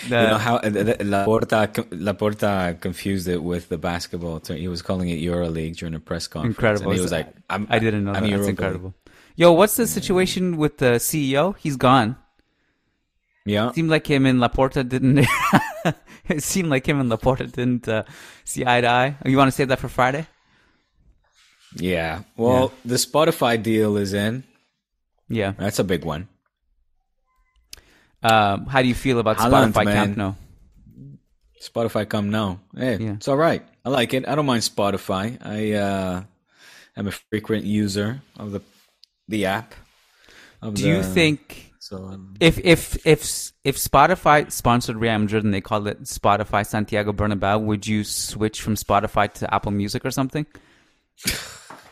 The- 0.10 0.22
you 0.22 0.28
know 0.28 0.38
how 0.38 0.56
uh, 0.58 0.70
the- 0.70 0.98
Laporta 1.02 1.68
Laporta 2.08 2.80
confused 2.80 3.28
it 3.28 3.42
with 3.42 3.70
the 3.70 3.78
basketball. 3.78 4.40
Term. 4.40 4.58
He 4.58 4.68
was 4.68 4.82
calling 4.82 5.10
it 5.10 5.20
EuroLeague 5.20 5.78
during 5.78 5.96
a 5.96 6.00
press 6.00 6.28
conference. 6.28 6.56
incredible. 6.58 6.92
And 6.92 6.96
he 6.96 7.02
was 7.02 7.12
like, 7.12 7.28
I'm, 7.50 7.66
I 7.70 7.80
didn't 7.80 8.04
know 8.06 8.12
I'm 8.14 8.24
that. 8.30 8.38
That's 8.38 8.48
incredible. 8.50 8.94
Yo, 9.36 9.52
what's 9.52 9.76
the 9.78 9.88
situation 9.88 10.58
with 10.58 10.78
the 10.78 10.92
CEO? 10.96 11.56
He's 11.58 11.76
gone. 11.76 12.18
League." 13.46 13.54
Yeah. 13.54 13.72
seemed 13.72 13.90
like 13.90 14.08
him 14.08 14.26
and 14.26 14.40
Laporta 14.40 14.88
didn't. 14.88 15.20
it 16.30 16.44
seemed 16.44 16.70
like 16.70 16.88
him 16.88 17.00
and 17.00 17.12
Laporta 17.12 17.52
didn't 17.52 17.88
uh, 17.88 18.04
see 18.44 18.66
eye 18.66 18.82
to 18.82 18.88
eye. 18.88 19.18
You 19.26 19.38
want 19.38 19.48
to 19.50 19.52
save 19.52 19.68
that 19.70 19.80
for 19.80 19.90
Friday? 19.90 20.28
Yeah. 21.76 22.24
Well, 22.38 22.72
the 22.84 22.96
Spotify 22.96 23.62
deal 23.62 23.98
is 23.98 24.14
in. 24.14 24.44
Yeah. 25.30 25.54
That's 25.58 25.80
a 25.80 25.84
big 25.84 26.06
one. 26.06 26.28
Um, 28.24 28.66
how 28.66 28.82
do 28.82 28.88
you 28.88 28.96
feel 28.96 29.20
about 29.20 29.38
Haaland, 29.38 29.74
Spotify 29.74 29.86
man. 29.86 30.16
Camp? 30.16 30.38
Spotify 31.62 32.10
Camp 32.10 32.28
Nou. 32.28 32.58
Hey, 32.76 32.98
Yeah. 32.98 33.14
it's 33.14 33.28
all 33.28 33.38
right. 33.38 33.64
I 33.84 33.90
like 33.90 34.14
it. 34.14 34.28
I 34.28 34.36
don't 34.36 34.46
mind 34.46 34.64
Spotify. 34.64 35.38
I 35.46 35.74
uh, 35.74 36.24
am 36.98 37.08
a 37.08 37.12
frequent 37.12 37.66
user 37.66 38.22
of 38.38 38.52
the 38.52 38.62
the 39.28 39.46
app. 39.46 39.76
Of 40.62 40.76
Do 40.76 40.88
you 40.88 41.04
think 41.04 41.65
so? 41.86 41.98
Um, 41.98 42.34
if 42.40 42.58
if 42.60 43.06
if 43.06 43.52
if 43.64 43.78
Spotify 43.78 44.52
sponsored 44.52 44.98
Real 44.98 45.20
Madrid 45.20 45.44
and 45.44 45.54
they 45.54 45.62
called 45.62 45.88
it 45.88 46.02
Spotify 46.04 46.66
Santiago 46.66 47.14
Bernabeu, 47.14 47.64
would 47.64 47.86
you 47.86 48.04
switch 48.04 48.62
from 48.62 48.76
Spotify 48.76 49.32
to 49.34 49.54
Apple 49.54 49.72
Music 49.72 50.04
or 50.04 50.10
something? 50.10 50.48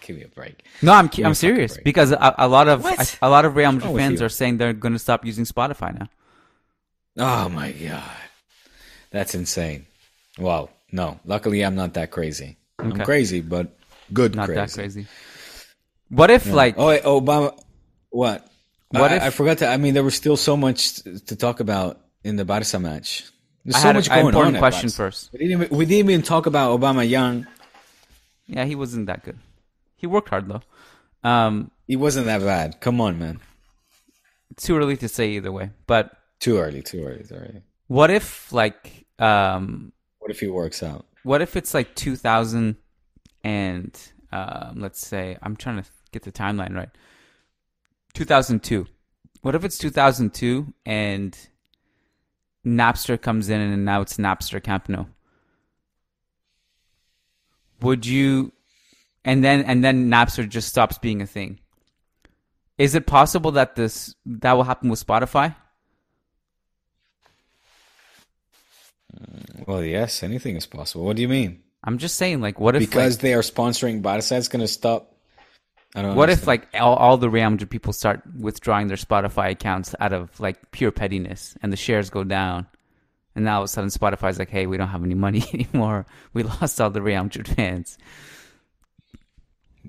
give 0.01 0.15
me 0.15 0.23
a 0.23 0.27
break. 0.27 0.65
No, 0.81 0.93
I'm 0.93 1.07
Give 1.07 1.25
I'm 1.27 1.35
serious 1.35 1.77
because 1.77 2.11
a, 2.11 2.35
a 2.39 2.47
lot 2.47 2.67
of 2.67 2.83
a, 3.21 3.29
lot 3.29 3.45
of 3.45 3.55
Real 3.55 3.71
Madrid 3.71 3.95
fans 3.95 4.21
are 4.21 4.29
saying 4.29 4.57
they're 4.57 4.73
going 4.73 4.93
to 4.93 4.99
stop 4.99 5.25
using 5.25 5.45
Spotify 5.45 5.97
now. 5.99 6.09
Oh 7.17 7.49
my 7.49 7.71
god, 7.71 8.03
that's 9.11 9.35
insane. 9.35 9.85
Wow. 10.39 10.69
No, 10.91 11.19
luckily 11.23 11.63
I'm 11.63 11.75
not 11.75 11.93
that 11.93 12.09
crazy. 12.09 12.57
Okay. 12.81 12.89
I'm 12.89 13.05
crazy, 13.05 13.41
but 13.41 13.77
good 14.11 14.35
Not 14.35 14.47
crazy. 14.47 14.59
that 14.59 14.71
crazy. 14.73 15.07
What 16.09 16.31
if 16.31 16.51
like 16.51 16.75
oh, 16.77 16.87
wait, 16.87 17.03
Obama. 17.03 17.59
What? 18.09 18.47
What 19.01 19.11
I, 19.11 19.15
if- 19.17 19.23
I 19.23 19.29
forgot 19.31 19.57
to? 19.59 19.67
I 19.67 19.77
mean, 19.77 19.93
there 19.93 20.03
was 20.03 20.15
still 20.15 20.37
so 20.37 20.55
much 20.57 21.01
to 21.03 21.35
talk 21.35 21.59
about 21.59 21.99
in 22.23 22.35
the 22.35 22.45
Barca 22.45 22.79
match. 22.79 23.25
There's 23.65 23.75
I 23.75 23.79
so 23.79 23.87
had 23.87 23.95
a- 23.95 23.99
much 23.99 24.07
an 24.07 24.13
going 24.15 24.27
important 24.27 24.55
on. 24.57 24.59
question 24.59 24.89
first. 24.89 25.31
We 25.33 25.39
didn't, 25.39 25.61
even, 25.63 25.77
we 25.77 25.85
didn't 25.85 26.09
even 26.09 26.21
talk 26.21 26.45
about 26.45 26.79
Aubameyang. 26.79 27.47
Yeah, 28.47 28.65
he 28.65 28.75
wasn't 28.75 29.07
that 29.07 29.23
good. 29.23 29.37
He 29.95 30.05
worked 30.07 30.29
hard 30.29 30.47
though. 30.49 30.61
Um, 31.29 31.71
He 31.87 31.95
wasn't 31.95 32.25
that 32.25 32.41
bad. 32.41 32.81
Come 32.81 32.99
on, 32.99 33.17
man. 33.17 33.39
too 34.57 34.77
early 34.77 34.97
to 34.97 35.07
say 35.07 35.29
either 35.31 35.51
way. 35.51 35.71
But 35.87 36.11
Too 36.39 36.57
early. 36.57 36.81
Too 36.81 37.05
early. 37.05 37.23
Too 37.23 37.35
early. 37.35 37.61
what 37.87 38.09
if 38.11 38.51
like 38.51 39.05
um 39.19 39.93
What 40.19 40.29
if 40.31 40.39
he 40.41 40.47
works 40.47 40.83
out? 40.83 41.05
what 41.23 41.41
if 41.41 41.55
it's 41.55 41.73
like 41.73 41.95
2000 41.95 42.75
and 43.45 43.97
um, 44.33 44.75
let's 44.81 45.05
say 45.05 45.37
I'm 45.41 45.55
trying 45.55 45.81
to 45.81 45.87
get 46.11 46.23
the 46.23 46.31
timeline 46.31 46.75
right. 46.75 46.89
2002. 48.13 48.87
What 49.41 49.55
if 49.55 49.63
it's 49.63 49.77
2002 49.77 50.73
and 50.85 51.37
Napster 52.65 53.21
comes 53.21 53.49
in 53.49 53.59
and 53.59 53.85
now 53.85 54.01
it's 54.01 54.17
Napster 54.17 54.63
Camp 54.63 54.87
Nou? 54.87 55.05
Would 57.81 58.05
you 58.05 58.53
and 59.25 59.43
then 59.43 59.63
and 59.63 59.83
then 59.83 60.09
Napster 60.09 60.47
just 60.47 60.69
stops 60.69 60.97
being 60.97 61.21
a 61.21 61.27
thing? 61.27 61.59
Is 62.77 62.95
it 62.95 63.05
possible 63.05 63.51
that 63.51 63.75
this 63.75 64.15
that 64.25 64.53
will 64.53 64.63
happen 64.63 64.89
with 64.89 65.05
Spotify? 65.05 65.55
Mm, 69.13 69.67
well, 69.67 69.83
yes, 69.83 70.23
anything 70.23 70.55
is 70.55 70.65
possible. 70.65 71.05
What 71.05 71.17
do 71.17 71.21
you 71.21 71.27
mean? 71.27 71.61
I'm 71.83 71.97
just 71.97 72.15
saying, 72.15 72.41
like, 72.41 72.59
what 72.59 72.75
if 72.75 72.79
Because 72.79 73.15
like, 73.15 73.21
they 73.21 73.33
are 73.33 73.41
sponsoring 73.41 74.01
it's 74.37 74.47
going 74.47 74.61
to 74.61 74.67
stop. 74.67 75.12
What 75.95 76.29
if 76.29 76.47
like 76.47 76.67
all, 76.73 76.95
all 76.95 77.17
the 77.17 77.29
Real 77.29 77.49
Madrid 77.51 77.69
people 77.69 77.93
start 77.93 78.21
withdrawing 78.39 78.87
their 78.87 78.97
Spotify 78.97 79.51
accounts 79.51 79.93
out 79.99 80.11
of 80.13 80.39
like 80.39 80.71
pure 80.71 80.91
pettiness, 80.91 81.55
and 81.61 81.71
the 81.71 81.77
shares 81.77 82.09
go 82.09 82.23
down, 82.23 82.65
and 83.35 83.45
now 83.45 83.57
all 83.57 83.61
of 83.61 83.65
a 83.65 83.67
sudden 83.67 83.89
Spotify's 83.91 84.39
like, 84.39 84.49
hey, 84.49 84.65
we 84.65 84.75
don't 84.77 84.87
have 84.87 85.03
any 85.03 85.13
money 85.13 85.43
anymore. 85.53 86.05
We 86.33 86.43
lost 86.43 86.81
all 86.81 86.89
the 86.89 87.01
Real 87.01 87.23
Madrid 87.23 87.47
fans. 87.47 87.97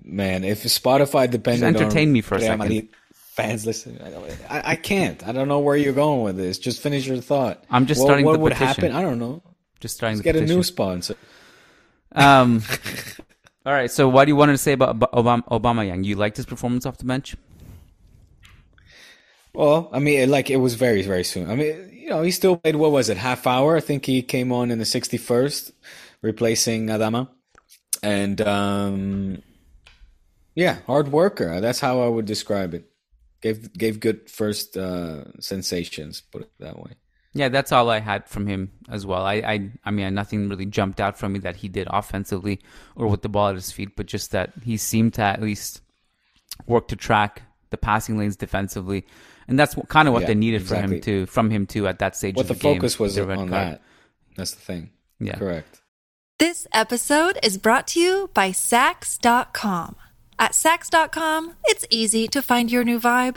man, 0.04 0.44
if 0.44 0.62
Spotify 0.64 1.30
depended 1.30 1.72
Just 1.72 1.82
entertain 1.82 2.08
on 2.08 2.12
me 2.12 2.20
for 2.20 2.34
a 2.34 2.40
second. 2.40 2.58
Madrid 2.58 2.88
fans 3.12 3.64
listen, 3.66 3.98
I, 4.50 4.72
I, 4.72 4.76
can't. 4.76 5.26
I 5.26 5.32
don't 5.32 5.48
know 5.48 5.60
where 5.60 5.76
you're 5.76 5.92
going 5.92 6.22
with 6.22 6.36
this. 6.36 6.58
Just 6.58 6.80
finish 6.82 7.06
your 7.06 7.16
thought. 7.20 7.64
I'm 7.70 7.86
just 7.86 8.00
What- 8.00 8.06
starting 8.08 8.26
what 8.26 8.34
the 8.34 8.38
would 8.40 8.52
petition. 8.52 8.84
happen? 8.84 8.92
I 8.92 9.02
don't 9.02 9.18
know. 9.18 9.42
Just 9.80 9.96
starting 9.96 10.18
the 10.18 10.24
get 10.24 10.36
a 10.36 10.42
new 10.42 10.62
sponsor. 10.62 11.14
Um, 12.12 12.62
all 13.66 13.72
right. 13.72 13.90
So, 13.90 14.08
what 14.08 14.24
do 14.24 14.30
you 14.30 14.36
want 14.36 14.50
to 14.50 14.58
say 14.58 14.72
about 14.72 14.98
Obama, 15.12 15.44
Aubameyang? 15.48 16.04
You 16.04 16.16
liked 16.16 16.36
his 16.36 16.46
performance 16.46 16.86
off 16.86 16.98
the 16.98 17.04
bench? 17.04 17.36
Well, 19.54 19.88
I 19.92 20.00
mean, 20.00 20.30
like 20.30 20.50
it 20.50 20.56
was 20.56 20.74
very, 20.74 21.02
very 21.02 21.24
soon. 21.24 21.48
I 21.48 21.54
mean, 21.54 21.90
you 21.92 22.10
know, 22.10 22.22
he 22.22 22.30
still 22.32 22.56
played. 22.56 22.76
What 22.76 22.90
was 22.90 23.08
it? 23.08 23.16
Half 23.16 23.46
hour. 23.46 23.76
I 23.76 23.80
think 23.80 24.04
he 24.04 24.20
came 24.22 24.50
on 24.52 24.70
in 24.70 24.78
the 24.78 24.84
sixty-first, 24.84 25.70
replacing 26.22 26.88
Adama, 26.88 27.28
and 28.02 28.40
um, 28.40 29.42
yeah, 30.54 30.78
hard 30.86 31.12
worker. 31.12 31.60
That's 31.60 31.80
how 31.80 32.00
I 32.00 32.08
would 32.08 32.26
describe 32.26 32.74
it. 32.74 32.90
Gave 33.40 33.72
gave 33.72 34.00
good 34.00 34.28
first 34.28 34.76
uh, 34.76 35.38
sensations. 35.40 36.20
Put 36.20 36.42
it 36.42 36.50
that 36.58 36.78
way. 36.78 36.92
Yeah, 37.36 37.48
that's 37.48 37.72
all 37.72 37.90
I 37.90 37.98
had 37.98 38.28
from 38.28 38.46
him 38.46 38.70
as 38.88 39.04
well. 39.04 39.24
I, 39.24 39.34
I, 39.34 39.70
I 39.84 39.90
mean, 39.90 40.14
nothing 40.14 40.48
really 40.48 40.66
jumped 40.66 41.00
out 41.00 41.18
from 41.18 41.32
me 41.32 41.40
that 41.40 41.56
he 41.56 41.68
did 41.68 41.88
offensively 41.90 42.60
or 42.94 43.08
with 43.08 43.22
the 43.22 43.28
ball 43.28 43.48
at 43.48 43.56
his 43.56 43.72
feet, 43.72 43.96
but 43.96 44.06
just 44.06 44.30
that 44.30 44.52
he 44.62 44.76
seemed 44.76 45.14
to 45.14 45.22
at 45.22 45.42
least 45.42 45.80
work 46.66 46.86
to 46.88 46.96
track 46.96 47.42
the 47.70 47.76
passing 47.76 48.16
lanes 48.16 48.36
defensively, 48.36 49.04
and 49.48 49.58
that's 49.58 49.76
what, 49.76 49.88
kind 49.88 50.06
of 50.06 50.14
what 50.14 50.20
Yeah, 50.22 50.28
they 50.28 50.34
needed 50.36 50.62
for 50.66 50.76
him 50.76 50.92
exactly. 50.92 51.00
to 51.00 51.26
from 51.26 51.50
him 51.50 51.66
too 51.66 51.88
at 51.88 51.98
that 51.98 52.14
stage. 52.14 52.36
What 52.36 52.42
of 52.42 52.48
the 52.48 52.54
the, 52.54 52.60
game 52.60 52.76
focus 52.76 52.98
was 53.00 53.18
with 53.18 53.28
on 53.30 53.48
card. 53.48 53.50
that. 53.50 53.82
That's 54.36 54.52
the 54.52 54.60
thing. 54.60 54.90
Yeah. 55.18 55.36
Correct. 55.36 55.80
This 56.38 56.68
episode 56.72 57.38
is 57.42 57.58
brought 57.58 57.88
to 57.88 58.00
you 58.00 58.30
by 58.32 58.50
Saks.com. 58.50 59.96
At 60.38 60.52
Saks.com, 60.52 61.54
it's 61.64 61.84
easy 61.90 62.26
to 62.28 62.42
find 62.42 62.70
your 62.70 62.84
new 62.84 62.98
vibe. 63.00 63.36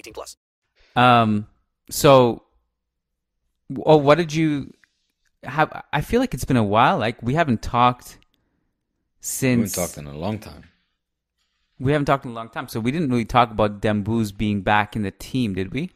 18 0.01 0.13
plus. 0.13 0.37
Um, 0.95 1.47
so, 1.89 2.43
oh, 3.85 3.97
what 3.97 4.17
did 4.17 4.33
you 4.33 4.73
have? 5.43 5.71
I 5.93 6.01
feel 6.01 6.19
like 6.19 6.33
it's 6.33 6.45
been 6.45 6.57
a 6.57 6.63
while. 6.63 6.97
Like 6.97 7.21
we 7.21 7.33
haven't 7.35 7.61
talked 7.61 8.17
since. 9.19 9.75
We 9.77 9.81
haven't 9.81 9.93
talked 9.95 9.97
in 9.97 10.07
a 10.07 10.17
long 10.17 10.39
time. 10.39 10.63
we 11.79 11.91
haven't 11.91 12.05
talked 12.05 12.25
in 12.25 12.31
a 12.31 12.33
long 12.33 12.49
time. 12.49 12.67
So 12.67 12.79
we 12.79 12.91
didn't 12.91 13.09
really 13.09 13.25
talk 13.25 13.51
about 13.51 13.81
Dembouz 13.81 14.35
being 14.35 14.61
back 14.61 14.95
in 14.95 15.03
the 15.03 15.11
team, 15.11 15.53
did 15.53 15.71
we? 15.73 15.91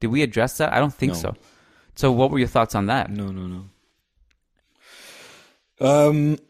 Did 0.00 0.08
we 0.08 0.22
address 0.22 0.58
that? 0.58 0.72
I 0.72 0.78
don't 0.78 0.94
think 0.94 1.12
No. 1.12 1.18
so. 1.18 1.34
So, 1.96 2.12
what 2.12 2.30
were 2.30 2.38
your 2.38 2.48
thoughts 2.48 2.74
on 2.76 2.86
that? 2.86 3.10
No, 3.10 3.26
no, 3.32 3.46
no. 3.46 3.64
Um, 5.80 6.38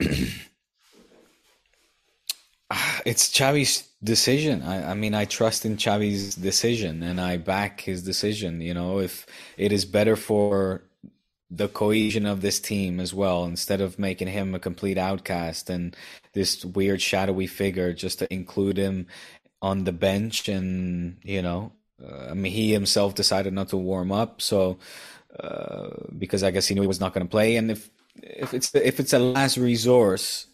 it's 3.06 3.30
Xavi's 3.30 3.88
decision. 4.02 4.62
I, 4.62 4.92
I 4.92 4.94
mean, 4.94 5.14
I 5.14 5.24
trust 5.24 5.64
in 5.64 5.76
Xavi's 5.76 6.34
decision, 6.34 7.02
and 7.02 7.20
I 7.20 7.37
back 7.37 7.80
his 7.80 8.02
decision. 8.02 8.61
You 8.61 8.74
know, 8.74 8.98
if 9.00 9.26
it 9.56 9.72
is 9.72 9.84
better 9.84 10.16
for 10.16 10.82
the 11.50 11.68
cohesion 11.68 12.26
of 12.26 12.40
this 12.40 12.61
team 12.61 13.00
as 13.00 13.14
well, 13.14 13.44
instead 13.44 13.80
of 13.80 13.98
making 13.98 14.28
him 14.28 14.54
a 14.54 14.58
complete 14.58 14.98
outcast 14.98 15.70
and 15.70 15.96
this 16.34 16.64
weird 16.64 17.00
shadowy 17.00 17.46
figure, 17.46 17.92
just 17.92 18.18
to 18.20 18.32
include 18.32 18.76
him 18.76 19.06
on 19.61 19.84
the 19.84 19.92
bench, 19.92 20.48
and 20.48 21.18
you 21.22 21.42
know, 21.42 21.72
uh, 22.02 22.28
I 22.30 22.34
mean, 22.34 22.52
he 22.52 22.72
himself 22.72 23.14
decided 23.14 23.52
not 23.52 23.70
to 23.70 23.76
warm 23.76 24.12
up, 24.12 24.40
so 24.40 24.78
uh, 25.38 25.88
because 26.16 26.42
I 26.42 26.50
guess 26.50 26.66
he 26.66 26.74
knew 26.74 26.82
he 26.82 26.87
was 26.87 27.00
not 27.00 27.14
going 27.14 27.26
to 27.26 27.30
play. 27.30 27.56
And 27.56 27.70
if 27.70 27.90
if 28.22 28.54
it's 28.54 28.74
if 28.74 29.00
it's 29.00 29.12
a 29.12 29.18
last 29.18 29.56
resource, 29.56 30.46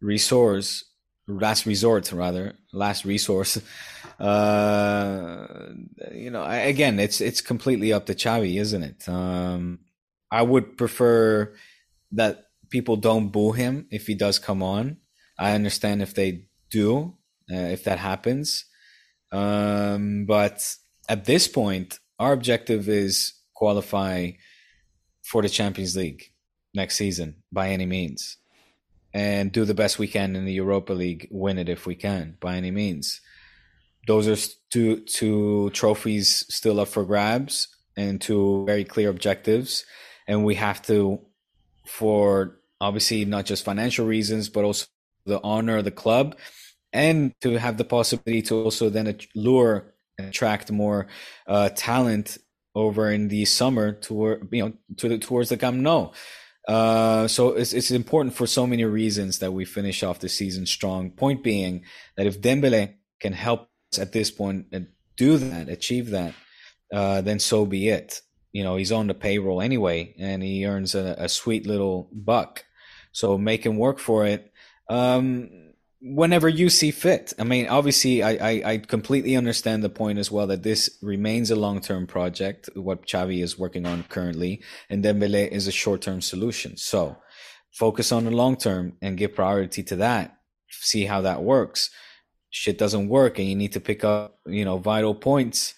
resource, 0.00 0.84
last 1.26 1.66
resort 1.66 2.12
rather, 2.12 2.54
last 2.72 3.04
resource, 3.04 3.60
uh, 4.20 5.46
you 6.12 6.30
know, 6.30 6.44
again, 6.44 6.98
it's 6.98 7.20
it's 7.20 7.40
completely 7.40 7.92
up 7.92 8.06
to 8.06 8.14
Xavi 8.14 8.60
isn't 8.60 8.82
it? 8.82 9.08
Um, 9.08 9.80
I 10.30 10.42
would 10.42 10.76
prefer 10.76 11.52
that 12.12 12.46
people 12.70 12.96
don't 12.96 13.28
boo 13.28 13.52
him 13.52 13.86
if 13.90 14.06
he 14.06 14.14
does 14.14 14.38
come 14.38 14.62
on. 14.62 14.98
I 15.38 15.52
understand 15.52 16.02
if 16.02 16.14
they 16.14 16.46
do, 16.70 17.16
uh, 17.52 17.56
if 17.56 17.84
that 17.84 17.98
happens. 17.98 18.66
Um, 19.32 20.26
but 20.26 20.76
at 21.08 21.24
this 21.24 21.48
point, 21.48 21.98
our 22.18 22.32
objective 22.32 22.88
is 22.88 23.32
qualify 23.54 24.30
for 25.22 25.42
the 25.42 25.48
Champions 25.48 25.96
League 25.96 26.32
next 26.74 26.96
season 26.96 27.42
by 27.52 27.70
any 27.70 27.86
means 27.86 28.36
and 29.14 29.52
do 29.52 29.64
the 29.64 29.74
best 29.74 29.98
we 29.98 30.08
can 30.08 30.36
in 30.36 30.44
the 30.44 30.52
Europa 30.52 30.92
League, 30.92 31.28
win 31.30 31.56
it 31.56 31.68
if 31.68 31.86
we 31.86 31.94
can 31.94 32.36
by 32.40 32.56
any 32.56 32.70
means. 32.70 33.20
Those 34.06 34.28
are 34.28 34.52
two 34.70 35.00
two 35.00 35.70
trophies 35.70 36.44
still 36.50 36.80
up 36.80 36.88
for 36.88 37.04
grabs 37.04 37.68
and 37.96 38.20
two 38.20 38.64
very 38.66 38.84
clear 38.84 39.08
objectives 39.08 39.86
and 40.26 40.44
we 40.44 40.56
have 40.56 40.82
to 40.82 41.20
for 41.86 42.58
obviously 42.80 43.24
not 43.24 43.46
just 43.46 43.64
financial 43.64 44.04
reasons 44.04 44.48
but 44.48 44.64
also 44.64 44.86
the 45.24 45.40
honor 45.42 45.78
of 45.78 45.84
the 45.84 45.90
club 45.90 46.36
and 46.92 47.32
to 47.40 47.58
have 47.58 47.78
the 47.78 47.84
possibility 47.84 48.42
to 48.42 48.64
also 48.64 48.90
then 48.90 49.16
lure 49.34 49.94
and 50.18 50.28
attract 50.28 50.70
more 50.70 51.06
uh, 51.46 51.68
talent 51.70 52.38
over 52.74 53.10
in 53.10 53.28
the 53.28 53.44
summer 53.44 53.92
toward 53.92 54.48
you 54.50 54.64
know 54.64 54.72
to 54.96 55.08
the, 55.08 55.18
towards 55.18 55.48
the 55.48 55.56
Camp 55.56 55.76
Nou. 55.76 56.10
Uh, 56.66 57.28
so 57.28 57.50
it's 57.50 57.72
it's 57.72 57.90
important 57.90 58.34
for 58.34 58.46
so 58.46 58.66
many 58.66 58.84
reasons 58.84 59.38
that 59.40 59.52
we 59.52 59.64
finish 59.64 60.02
off 60.02 60.20
the 60.20 60.28
season 60.28 60.66
strong. 60.66 61.10
Point 61.10 61.42
being 61.42 61.84
that 62.16 62.26
if 62.26 62.40
Dembele 62.40 62.94
can 63.20 63.32
help 63.32 63.68
us 63.92 63.98
at 63.98 64.12
this 64.12 64.30
point 64.30 64.66
and 64.72 64.88
do 65.16 65.36
that, 65.36 65.68
achieve 65.68 66.10
that, 66.10 66.34
uh, 66.92 67.20
then 67.20 67.38
so 67.38 67.66
be 67.66 67.88
it. 67.88 68.22
You 68.52 68.64
know 68.64 68.76
he's 68.76 68.92
on 68.92 69.08
the 69.08 69.14
payroll 69.14 69.60
anyway, 69.60 70.14
and 70.18 70.42
he 70.42 70.64
earns 70.64 70.94
a, 70.94 71.14
a 71.18 71.28
sweet 71.28 71.66
little 71.66 72.08
buck. 72.12 72.64
So 73.12 73.36
make 73.36 73.64
him 73.64 73.76
work 73.76 73.98
for 73.98 74.26
it. 74.26 74.50
Um, 74.88 75.73
whenever 76.04 76.48
you 76.48 76.68
see 76.68 76.90
fit. 76.90 77.32
I 77.38 77.44
mean, 77.44 77.66
obviously, 77.66 78.22
I, 78.22 78.32
I, 78.32 78.62
I 78.72 78.78
completely 78.78 79.36
understand 79.36 79.82
the 79.82 79.88
point 79.88 80.18
as 80.18 80.30
well 80.30 80.46
that 80.48 80.62
this 80.62 80.98
remains 81.00 81.50
a 81.50 81.56
long 81.56 81.80
term 81.80 82.06
project, 82.06 82.68
what 82.74 83.06
Xavi 83.06 83.42
is 83.42 83.58
working 83.58 83.86
on 83.86 84.04
currently, 84.04 84.62
and 84.90 85.02
Dembele 85.02 85.48
is 85.48 85.66
a 85.66 85.72
short 85.72 86.02
term 86.02 86.20
solution. 86.20 86.76
So 86.76 87.16
focus 87.72 88.12
on 88.12 88.24
the 88.24 88.30
long 88.30 88.56
term 88.56 88.98
and 89.00 89.16
give 89.16 89.34
priority 89.34 89.82
to 89.84 89.96
that. 89.96 90.36
See 90.70 91.06
how 91.06 91.22
that 91.22 91.42
works. 91.42 91.90
Shit 92.50 92.78
doesn't 92.78 93.08
work, 93.08 93.38
and 93.38 93.48
you 93.48 93.56
need 93.56 93.72
to 93.72 93.80
pick 93.80 94.04
up, 94.04 94.38
you 94.46 94.64
know, 94.64 94.78
vital 94.78 95.14
points. 95.14 95.74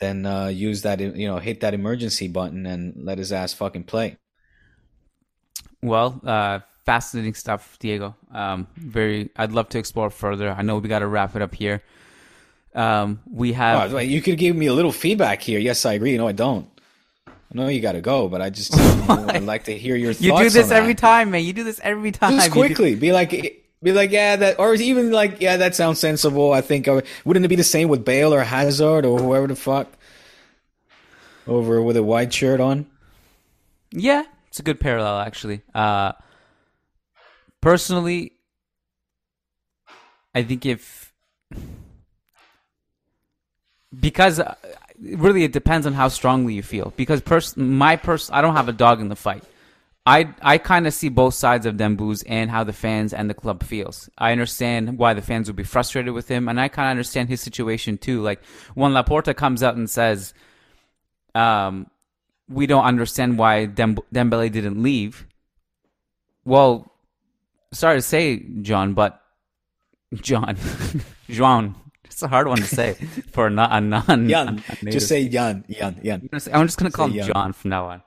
Then 0.00 0.24
uh, 0.24 0.46
use 0.46 0.82
that, 0.82 1.00
you 1.00 1.26
know, 1.26 1.38
hit 1.38 1.60
that 1.60 1.74
emergency 1.74 2.28
button 2.28 2.66
and 2.66 2.94
let 2.96 3.18
his 3.18 3.32
ass 3.32 3.52
fucking 3.52 3.84
play. 3.84 4.18
Well, 5.82 6.20
uh, 6.24 6.60
fascinating 6.84 7.34
stuff, 7.34 7.78
Diego. 7.78 8.14
Um, 8.32 8.66
very. 8.76 9.30
I'd 9.36 9.52
love 9.52 9.68
to 9.70 9.78
explore 9.78 10.10
further. 10.10 10.50
I 10.50 10.62
know 10.62 10.78
we 10.78 10.88
got 10.88 11.00
to 11.00 11.06
wrap 11.06 11.34
it 11.36 11.42
up 11.42 11.54
here. 11.54 11.82
Um, 12.74 13.20
we 13.30 13.52
have. 13.52 13.92
Oh, 13.92 13.96
wait, 13.96 14.10
you 14.10 14.20
could 14.22 14.38
give 14.38 14.56
me 14.56 14.66
a 14.66 14.72
little 14.74 14.92
feedback 14.92 15.42
here. 15.42 15.58
Yes, 15.58 15.84
I 15.86 15.94
agree. 15.94 16.16
No, 16.16 16.26
I 16.28 16.32
don't. 16.32 16.68
No, 17.52 17.68
you 17.68 17.80
got 17.80 17.92
to 17.92 18.00
go, 18.00 18.28
but 18.28 18.42
I 18.42 18.50
just 18.50 18.74
would 19.08 19.44
like 19.44 19.64
to 19.64 19.78
hear 19.78 19.94
your 19.94 20.12
thoughts. 20.12 20.22
you 20.24 20.36
do 20.38 20.50
this 20.50 20.72
every 20.72 20.96
time, 20.96 21.30
man. 21.30 21.44
You 21.44 21.52
do 21.52 21.62
this 21.62 21.80
every 21.84 22.10
time. 22.10 22.32
Just 22.32 22.48
You 22.48 22.52
do- 22.54 22.60
quickly, 22.60 22.94
be 22.96 23.12
like, 23.12 23.30
be 23.80 23.92
like, 23.92 24.10
yeah, 24.10 24.34
that, 24.34 24.58
or 24.58 24.74
even 24.74 25.12
like, 25.12 25.40
yeah, 25.40 25.58
that 25.58 25.76
sounds 25.76 26.00
sensible. 26.00 26.52
I 26.52 26.62
think, 26.62 26.88
wouldn't 27.24 27.44
it 27.44 27.48
be 27.48 27.54
the 27.54 27.62
same 27.62 27.88
with 27.88 28.04
Bale 28.04 28.34
or 28.34 28.42
Hazard 28.42 29.06
or 29.06 29.20
whoever 29.20 29.46
the 29.46 29.54
fuck 29.54 29.86
over 31.46 31.80
with 31.82 31.96
a 31.96 32.02
white 32.02 32.32
shirt 32.32 32.60
on? 32.60 32.86
Yeah, 33.92 34.24
it's 34.48 34.58
a 34.58 34.62
good 34.64 34.80
parallel 34.80 35.20
actually. 35.20 35.62
Uh, 35.74 36.12
personally, 37.64 38.32
I 40.34 40.42
think 40.42 40.66
if 40.66 41.12
because 43.98 44.38
uh, 44.38 44.54
really 45.00 45.44
it 45.44 45.52
depends 45.52 45.86
on 45.86 45.94
how 45.94 46.08
strongly 46.08 46.54
you 46.54 46.62
feel. 46.62 46.92
Because 46.96 47.22
pers- 47.22 47.56
my 47.56 47.96
pers- 47.96 48.30
I 48.30 48.42
don't 48.42 48.54
have 48.54 48.68
a 48.68 48.72
dog 48.72 49.00
in 49.00 49.08
the 49.08 49.16
fight. 49.16 49.44
I 50.04 50.34
I 50.42 50.58
kind 50.58 50.86
of 50.86 50.92
see 50.92 51.08
both 51.08 51.32
sides 51.32 51.64
of 51.64 51.76
Dembouz 51.76 52.22
and 52.26 52.50
how 52.50 52.64
the 52.64 52.74
fans 52.74 53.14
and 53.14 53.30
the 53.30 53.34
club 53.42 53.62
feels. 53.62 54.10
I 54.18 54.32
understand 54.32 54.98
why 54.98 55.14
the 55.14 55.22
fans 55.22 55.48
would 55.48 55.56
be 55.56 55.64
frustrated 55.64 56.12
with 56.12 56.28
him, 56.28 56.48
and 56.48 56.60
I 56.60 56.68
kind 56.68 56.88
of 56.88 56.90
understand 56.90 57.30
his 57.30 57.40
situation 57.40 57.96
too. 57.96 58.20
Like 58.20 58.44
when 58.74 58.92
Laporta 58.92 59.34
comes 59.34 59.62
out 59.62 59.76
and 59.76 59.88
says, 59.88 60.34
um, 61.34 61.86
"We 62.46 62.66
don't 62.66 62.84
understand 62.84 63.38
why 63.38 63.64
Dem- 63.64 64.04
Dembele 64.14 64.52
didn't 64.52 64.82
leave." 64.82 65.26
Well, 66.44 66.90
sorry 67.74 67.98
to 67.98 68.02
say, 68.02 68.38
John, 68.62 68.94
but 68.94 69.20
John, 70.14 70.56
Juan. 71.28 71.76
It's 72.04 72.22
a 72.22 72.28
hard 72.28 72.46
one 72.46 72.58
to 72.58 72.64
say 72.64 72.92
for 73.32 73.48
a 73.48 73.50
non. 73.50 74.28
Jan, 74.28 74.62
just 74.84 75.08
say 75.08 75.28
Jan, 75.28 75.64
Jan, 75.68 76.00
Jan. 76.04 76.20
I'm 76.22 76.28
gonna 76.28 76.40
say- 76.40 76.52
I'm 76.52 76.66
just 76.66 76.78
gonna 76.78 76.90
call 76.92 77.06
him 77.08 77.14
Jan. 77.14 77.26
John 77.32 77.52
from 77.52 77.70
now 77.70 77.86
on. 77.86 78.02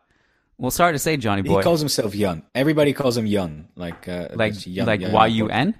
Well, 0.58 0.72
sorry 0.72 0.94
to 0.94 1.00
say, 1.00 1.18
Johnny 1.18 1.42
boy. 1.42 1.58
He 1.58 1.64
calls 1.64 1.82
himself 1.82 2.14
Jan. 2.14 2.44
Everybody 2.56 2.94
calls 2.94 3.18
him 3.18 3.28
Jan, 3.28 3.68
like 3.76 4.08
uh, 4.08 4.30
like 4.34 4.54
Jan, 4.54 4.86
like 4.88 5.02
Y 5.02 5.28
U 5.28 5.50
N. 5.50 5.76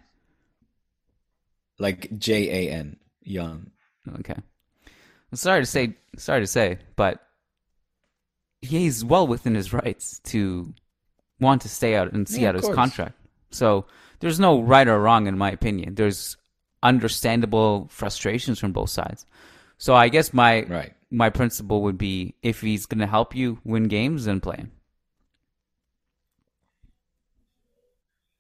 like 1.80 2.18
J 2.18 2.68
A 2.70 2.74
N, 2.74 2.98
Jan. 3.26 3.72
Okay. 4.20 4.36
I'm 4.36 5.36
sorry 5.38 5.62
to 5.62 5.66
say, 5.66 5.96
sorry 6.18 6.42
to 6.42 6.48
say, 6.48 6.80
but 6.96 7.22
he's 8.62 9.04
well 9.06 9.28
within 9.28 9.56
his 9.56 9.74
rights 9.74 10.20
to 10.26 10.74
want 11.40 11.62
to 11.64 11.70
stay 11.70 11.96
out 11.96 12.14
and 12.14 12.28
see 12.28 12.42
Yeah, 12.42 12.50
out 12.50 12.56
his 12.56 12.64
course. 12.66 12.76
contract. 12.76 13.16
So 13.52 13.86
there's 14.20 14.40
no 14.40 14.62
right 14.62 14.88
or 14.88 15.00
wrong 15.00 15.28
in 15.28 15.38
my 15.38 15.52
opinion. 15.52 15.96
There's 15.96 16.38
understandable 16.84 17.88
frustrations 17.90 18.60
from 18.60 18.72
both 18.72 18.90
sides. 18.90 19.26
So 19.78 19.96
I 19.96 20.10
guess 20.10 20.34
my 20.34 20.64
Right. 20.64 20.94
my 21.12 21.30
principle 21.30 21.82
would 21.84 21.98
be 21.98 22.36
if 22.42 22.62
he's 22.62 22.86
going 22.86 23.00
to 23.00 23.08
help 23.08 23.36
you 23.36 23.60
win 23.64 23.84
games, 23.88 24.26
then 24.26 24.42
play 24.42 24.58
him. 24.58 24.72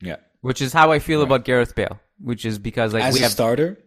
Yeah. 0.01 0.17
Which 0.41 0.61
is 0.61 0.73
how 0.73 0.91
I 0.91 0.99
feel 0.99 1.19
Right. 1.19 1.25
about 1.27 1.45
Gareth 1.45 1.75
Bale. 1.75 1.99
Which 2.19 2.45
is 2.45 2.59
because 2.59 2.93
like 2.93 3.03
As 3.03 3.13
we 3.13 3.19
a 3.19 3.23
have 3.23 3.31
starter, 3.31 3.77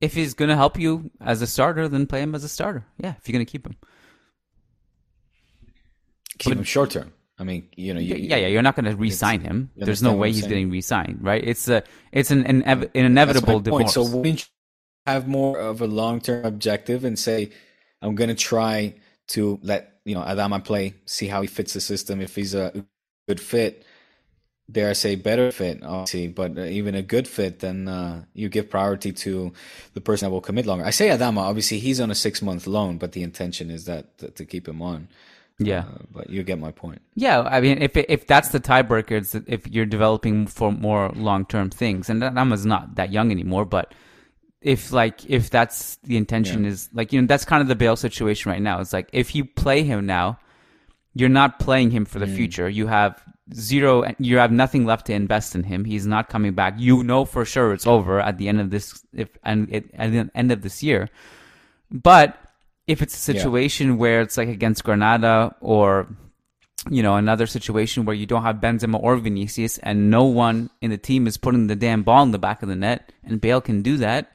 if 0.00 0.14
he's 0.14 0.34
going 0.34 0.48
to 0.50 0.56
help 0.56 0.78
you 0.78 1.10
as 1.20 1.42
a 1.42 1.46
starter, 1.46 1.88
then 1.88 2.06
play 2.06 2.20
him 2.22 2.34
as 2.34 2.44
a 2.44 2.48
starter. 2.48 2.86
Yeah, 2.98 3.14
if 3.18 3.28
you're 3.28 3.34
going 3.34 3.44
to 3.46 3.50
keep 3.50 3.66
him. 3.66 3.76
keep 6.38 6.56
him 6.56 6.62
short 6.64 6.90
term. 6.90 7.12
I 7.40 7.42
mean, 7.42 7.66
you 7.74 7.94
know, 7.94 8.00
you, 8.00 8.16
yeah, 8.16 8.36
yeah, 8.36 8.48
you're 8.48 8.60
not 8.60 8.76
going 8.76 8.84
to 8.84 8.94
re-sign 8.94 9.40
him. 9.40 9.70
There's 9.74 10.02
no 10.02 10.12
way 10.12 10.28
he's 10.28 10.40
saying? 10.40 10.50
getting 10.50 10.70
re-signed, 10.70 11.18
right? 11.22 11.42
It's 11.42 11.68
a, 11.68 11.82
it's 12.12 12.30
an, 12.30 12.44
an, 12.44 12.62
an 12.62 12.90
inevitable 12.92 13.60
divorce. 13.60 13.94
So 13.94 14.04
wouldn't 14.04 14.40
you 14.40 14.46
have 15.06 15.26
more 15.26 15.58
of 15.58 15.80
a 15.80 15.86
long 15.86 16.20
term 16.20 16.44
objective 16.44 17.02
and 17.02 17.18
say, 17.18 17.50
I'm 18.02 18.14
going 18.14 18.28
to 18.28 18.36
try 18.36 18.94
to 19.28 19.58
let 19.62 20.00
you 20.04 20.14
know 20.14 20.20
Adama 20.20 20.62
play, 20.62 20.94
see 21.06 21.28
how 21.28 21.40
he 21.40 21.48
fits 21.48 21.72
the 21.72 21.80
system. 21.80 22.20
If 22.20 22.36
he's 22.36 22.54
a 22.54 22.84
good 23.26 23.40
fit, 23.40 23.84
dare 24.70 24.90
I 24.90 24.92
say 24.92 25.16
better 25.16 25.50
fit, 25.50 25.82
obviously, 25.82 26.28
but 26.28 26.58
uh, 26.58 26.62
even 26.62 26.94
a 26.94 27.02
good 27.02 27.26
fit, 27.26 27.60
then 27.60 27.88
uh, 27.88 28.24
you 28.34 28.50
give 28.50 28.68
priority 28.68 29.12
to 29.12 29.52
the 29.94 30.00
person 30.00 30.26
that 30.26 30.30
will 30.30 30.40
commit 30.40 30.66
longer. 30.66 30.84
I 30.84 30.90
say 30.90 31.08
Adama, 31.08 31.38
obviously 31.38 31.78
he's 31.78 32.00
on 32.00 32.10
a 32.10 32.14
six 32.14 32.42
month 32.42 32.66
loan, 32.66 32.98
but 32.98 33.12
the 33.12 33.22
intention 33.22 33.70
is 33.70 33.86
that 33.86 34.18
to, 34.18 34.30
to 34.30 34.44
keep 34.44 34.68
him 34.68 34.82
on. 34.82 35.08
Yeah, 35.60 35.80
Uh, 35.80 35.98
but 36.10 36.30
you 36.30 36.42
get 36.42 36.58
my 36.58 36.72
point. 36.72 37.00
yeah. 37.14 37.42
I 37.42 37.60
mean, 37.60 37.80
if 37.82 37.96
if 37.96 38.26
that's 38.26 38.48
the 38.48 38.58
tiebreaker, 38.60 39.12
it's 39.12 39.34
if 39.34 39.68
you're 39.68 39.86
developing 39.86 40.46
for 40.46 40.72
more 40.72 41.10
long-term 41.14 41.70
things, 41.70 42.10
and 42.10 42.18
Nama's 42.20 42.64
not 42.66 42.96
that 42.96 43.12
young 43.12 43.30
anymore, 43.30 43.64
but 43.64 43.94
if 44.62 44.90
like 44.92 45.24
if 45.28 45.50
that's 45.50 45.96
the 46.02 46.16
intention 46.16 46.64
is 46.66 46.88
like 46.92 47.12
you 47.12 47.20
know 47.20 47.26
that's 47.26 47.44
kind 47.44 47.62
of 47.62 47.68
the 47.68 47.76
Bale 47.76 47.96
situation 47.96 48.50
right 48.50 48.60
now. 48.62 48.80
It's 48.80 48.92
like 48.92 49.08
if 49.12 49.34
you 49.34 49.44
play 49.44 49.82
him 49.84 50.06
now, 50.06 50.38
you're 51.14 51.28
not 51.28 51.58
playing 51.60 51.90
him 51.90 52.04
for 52.04 52.18
the 52.18 52.26
future. 52.26 52.68
You 52.68 52.86
have 52.86 53.22
zero. 53.54 54.04
You 54.18 54.38
have 54.38 54.52
nothing 54.52 54.84
left 54.86 55.06
to 55.06 55.12
invest 55.12 55.54
in 55.54 55.64
him. 55.64 55.84
He's 55.84 56.06
not 56.06 56.28
coming 56.28 56.52
back. 56.52 56.74
You 56.78 57.02
know 57.02 57.24
for 57.24 57.44
sure 57.44 57.72
it's 57.72 57.86
over 57.86 58.20
at 58.20 58.38
the 58.38 58.48
end 58.48 58.60
of 58.60 58.70
this 58.70 59.02
if 59.12 59.28
and 59.44 59.68
it, 59.72 59.90
at 59.94 60.12
the 60.12 60.30
end 60.34 60.52
of 60.52 60.62
this 60.62 60.82
year. 60.82 61.08
But 61.90 62.36
if 62.86 63.02
it's 63.02 63.28
a 63.28 63.32
Yeah. 63.32 63.38
situation 63.38 63.98
where 63.98 64.20
it's 64.20 64.36
like 64.36 64.48
against 64.48 64.84
Granada 64.84 65.54
or 65.60 66.08
you 66.90 67.02
know 67.02 67.16
another 67.16 67.46
situation 67.46 68.04
where 68.06 68.16
you 68.16 68.24
don't 68.26 68.42
have 68.42 68.56
Benzema 68.56 68.98
or 69.02 69.16
Vinicius 69.16 69.78
and 69.78 70.10
no 70.10 70.24
one 70.24 70.70
in 70.80 70.90
the 70.90 70.96
team 70.98 71.26
is 71.26 71.36
putting 71.36 71.66
the 71.66 71.76
damn 71.76 72.02
ball 72.02 72.22
in 72.22 72.30
the 72.30 72.38
back 72.38 72.62
of 72.62 72.68
the 72.68 72.76
net 72.76 73.12
and 73.22 73.40
Bale 73.40 73.60
can 73.60 73.82
do 73.82 73.96
that, 73.98 74.32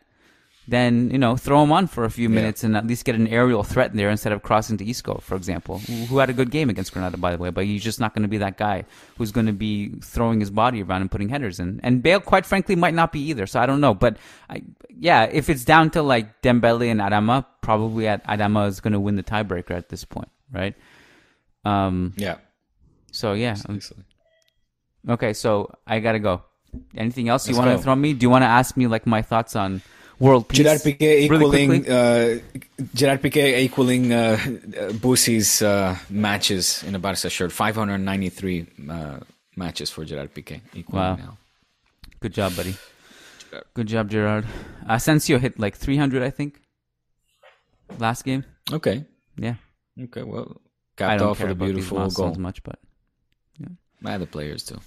then 0.67 1.12
you 1.12 1.17
know 1.17 1.38
throw 1.38 1.62
him 1.63 1.71
on 1.71 1.88
for 1.88 2.06
a 2.06 2.10
few 2.10 2.28
minutes 2.28 2.63
and 2.63 2.75
at 2.75 2.88
least 2.88 3.06
get 3.06 3.15
an 3.15 3.28
aerial 3.28 3.63
threat 3.63 3.93
there 3.93 4.10
instead 4.10 4.34
of 4.34 4.41
crossing 4.41 4.78
to 4.78 4.89
Isco, 4.89 5.19
for 5.19 5.36
example, 5.36 5.80
who 5.80 6.17
had 6.17 6.30
a 6.30 6.34
good 6.34 6.49
game 6.49 6.69
against 6.69 6.91
Granada 6.91 7.17
by 7.17 7.32
the 7.32 7.38
way, 7.38 7.49
but 7.51 7.65
he's 7.65 7.84
just 7.84 7.99
not 7.99 8.13
going 8.13 8.23
to 8.23 8.28
be 8.28 8.39
that 8.39 8.58
guy 8.58 8.86
who's 9.17 9.32
going 9.32 9.45
to 9.45 9.54
be 9.54 9.89
throwing 10.01 10.39
his 10.39 10.49
body 10.49 10.82
around 10.82 11.01
and 11.01 11.12
putting 11.12 11.30
headers 11.30 11.60
in. 11.60 11.80
And 11.84 12.01
Bale, 12.01 12.19
quite 12.19 12.45
frankly, 12.45 12.75
might 12.75 12.93
not 12.93 13.12
be 13.12 13.19
either. 13.30 13.45
So 13.45 13.60
I 13.60 13.65
don't 13.65 13.82
know, 13.82 13.93
but 13.93 14.17
I, 14.49 14.63
yeah, 14.97 15.23
if 15.32 15.49
it's 15.49 15.65
down 15.65 15.91
to 15.91 16.01
like 16.01 16.41
Dembele 16.41 16.89
and 16.89 16.99
Adama, 16.99 17.45
probably 17.62 18.08
at 18.08 18.25
Adama 18.25 18.67
is 18.67 18.80
going 18.80 18.93
to 18.93 18.99
win 18.99 19.15
the 19.15 19.23
tiebreaker 19.23 19.71
at 19.71 19.89
this 19.89 20.04
point, 20.04 20.30
right? 20.51 20.75
Um. 21.63 22.13
Yeah. 22.17 22.38
So 23.12 23.34
yeah. 23.34 23.56
Okay. 25.10 25.34
So 25.34 25.75
I 25.86 25.99
gotta 25.99 26.19
go. 26.19 26.43
Anything 26.95 27.30
else 27.30 27.47
you 27.47 27.56
Let's 27.56 27.65
want 27.65 27.78
to 27.78 27.84
throw 27.84 27.95
me? 27.95 28.13
Do 28.13 28.25
you 28.25 28.30
want 28.30 28.43
to 28.43 28.47
ask 28.47 28.75
me 28.75 28.88
like 28.88 29.08
my 29.08 29.21
thoughts 29.21 29.56
on 29.56 29.82
world 30.19 30.47
peace? 30.47 30.60
Gerard 30.60 30.82
Piqué 30.82 31.19
equaling 31.21 31.69
quickly? 31.84 31.91
uh, 31.91 32.39
Gerard 32.93 33.21
Piqué 33.21 33.60
equaling 33.60 34.12
uh, 34.13 34.38
Bussi's 35.01 35.62
uh, 35.62 35.95
matches 36.10 36.84
in 36.84 36.95
a 36.95 36.99
Barca 36.99 37.30
shirt. 37.30 37.51
593 37.51 38.67
uh, 38.89 39.19
matches 39.56 39.89
for 39.89 40.06
Gerard 40.06 40.34
Piqué. 40.34 40.62
Equaling 40.73 41.04
Wow. 41.04 41.15
now. 41.15 41.38
Good 42.19 42.34
job, 42.34 42.56
buddy. 42.56 42.75
Good 43.73 43.88
job, 43.88 44.10
Gerard. 44.10 44.45
Asensio 44.89 45.38
hit 45.39 45.60
like 45.60 45.75
300, 45.78 46.23
I 46.23 46.30
think, 46.30 46.60
last 47.99 48.23
game. 48.25 48.43
Okay. 48.71 49.06
Yeah. 49.38 49.56
Okay. 50.01 50.23
Well, 50.23 50.60
I 50.97 50.97
capped 50.97 51.19
don't 51.19 51.30
off 51.30 51.38
care 51.38 51.47
with 51.47 51.62
a 51.62 51.63
beautiful 51.65 52.10
goal. 52.10 52.36
much, 52.36 52.63
but 52.63 52.80
I 54.04 54.17
the 54.17 54.25
players 54.28 54.63
too. 54.63 54.80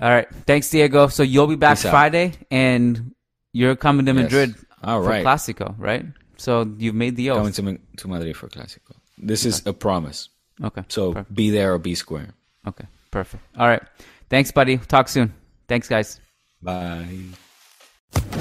all 0.00 0.10
right. 0.10 0.28
Thanks, 0.46 0.70
Diego. 0.70 1.08
So 1.08 1.22
you'll 1.22 1.46
be 1.48 1.56
back 1.56 1.78
Peace 1.78 1.86
out. 1.86 1.90
Friday, 1.90 2.32
and 2.50 3.12
you're 3.58 3.76
coming 3.76 4.04
to 4.06 4.12
Yes. 4.12 4.22
Madrid 4.22 4.50
for 4.84 5.00
right. 5.02 5.24
Clasico, 5.24 5.74
right? 5.78 6.04
So 6.36 6.68
you've 6.78 6.94
made 6.94 7.16
the 7.16 7.30
oath. 7.30 7.40
Going 7.42 7.52
to 7.54 7.62
Ma- 7.62 7.80
to 8.00 8.08
Madrid 8.08 8.36
for 8.36 8.48
Clásico. 8.48 8.92
This 9.18 9.44
is 9.46 9.64
a 9.66 9.72
promise. 9.72 10.28
okay. 10.62 10.84
So 10.88 11.12
Perfect. 11.14 11.34
be 11.34 11.48
there 11.50 11.72
or 11.74 11.78
be 11.78 11.94
square. 11.94 12.28
Okay. 12.68 12.86
Perfect. 13.10 13.42
All 13.58 13.66
right. 13.68 13.82
Thanks, 14.28 14.50
buddy. 14.52 14.76
Talk 14.76 15.08
soon. 15.08 15.32
Thanks, 15.68 15.88
guys. 15.88 16.20
Bye. 16.62 17.06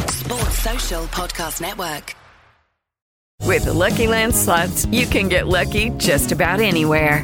Sports 0.08 0.58
Social 0.60 1.04
Podcast 1.16 1.62
Network. 1.62 2.16
With 3.48 3.66
the 3.66 3.74
Lucky 3.74 4.08
Land 4.08 4.34
slots, 4.36 4.86
you 4.88 5.06
can 5.06 5.28
get 5.30 5.48
lucky 5.48 5.92
just 5.98 6.32
about 6.32 6.60
anywhere. 6.60 7.24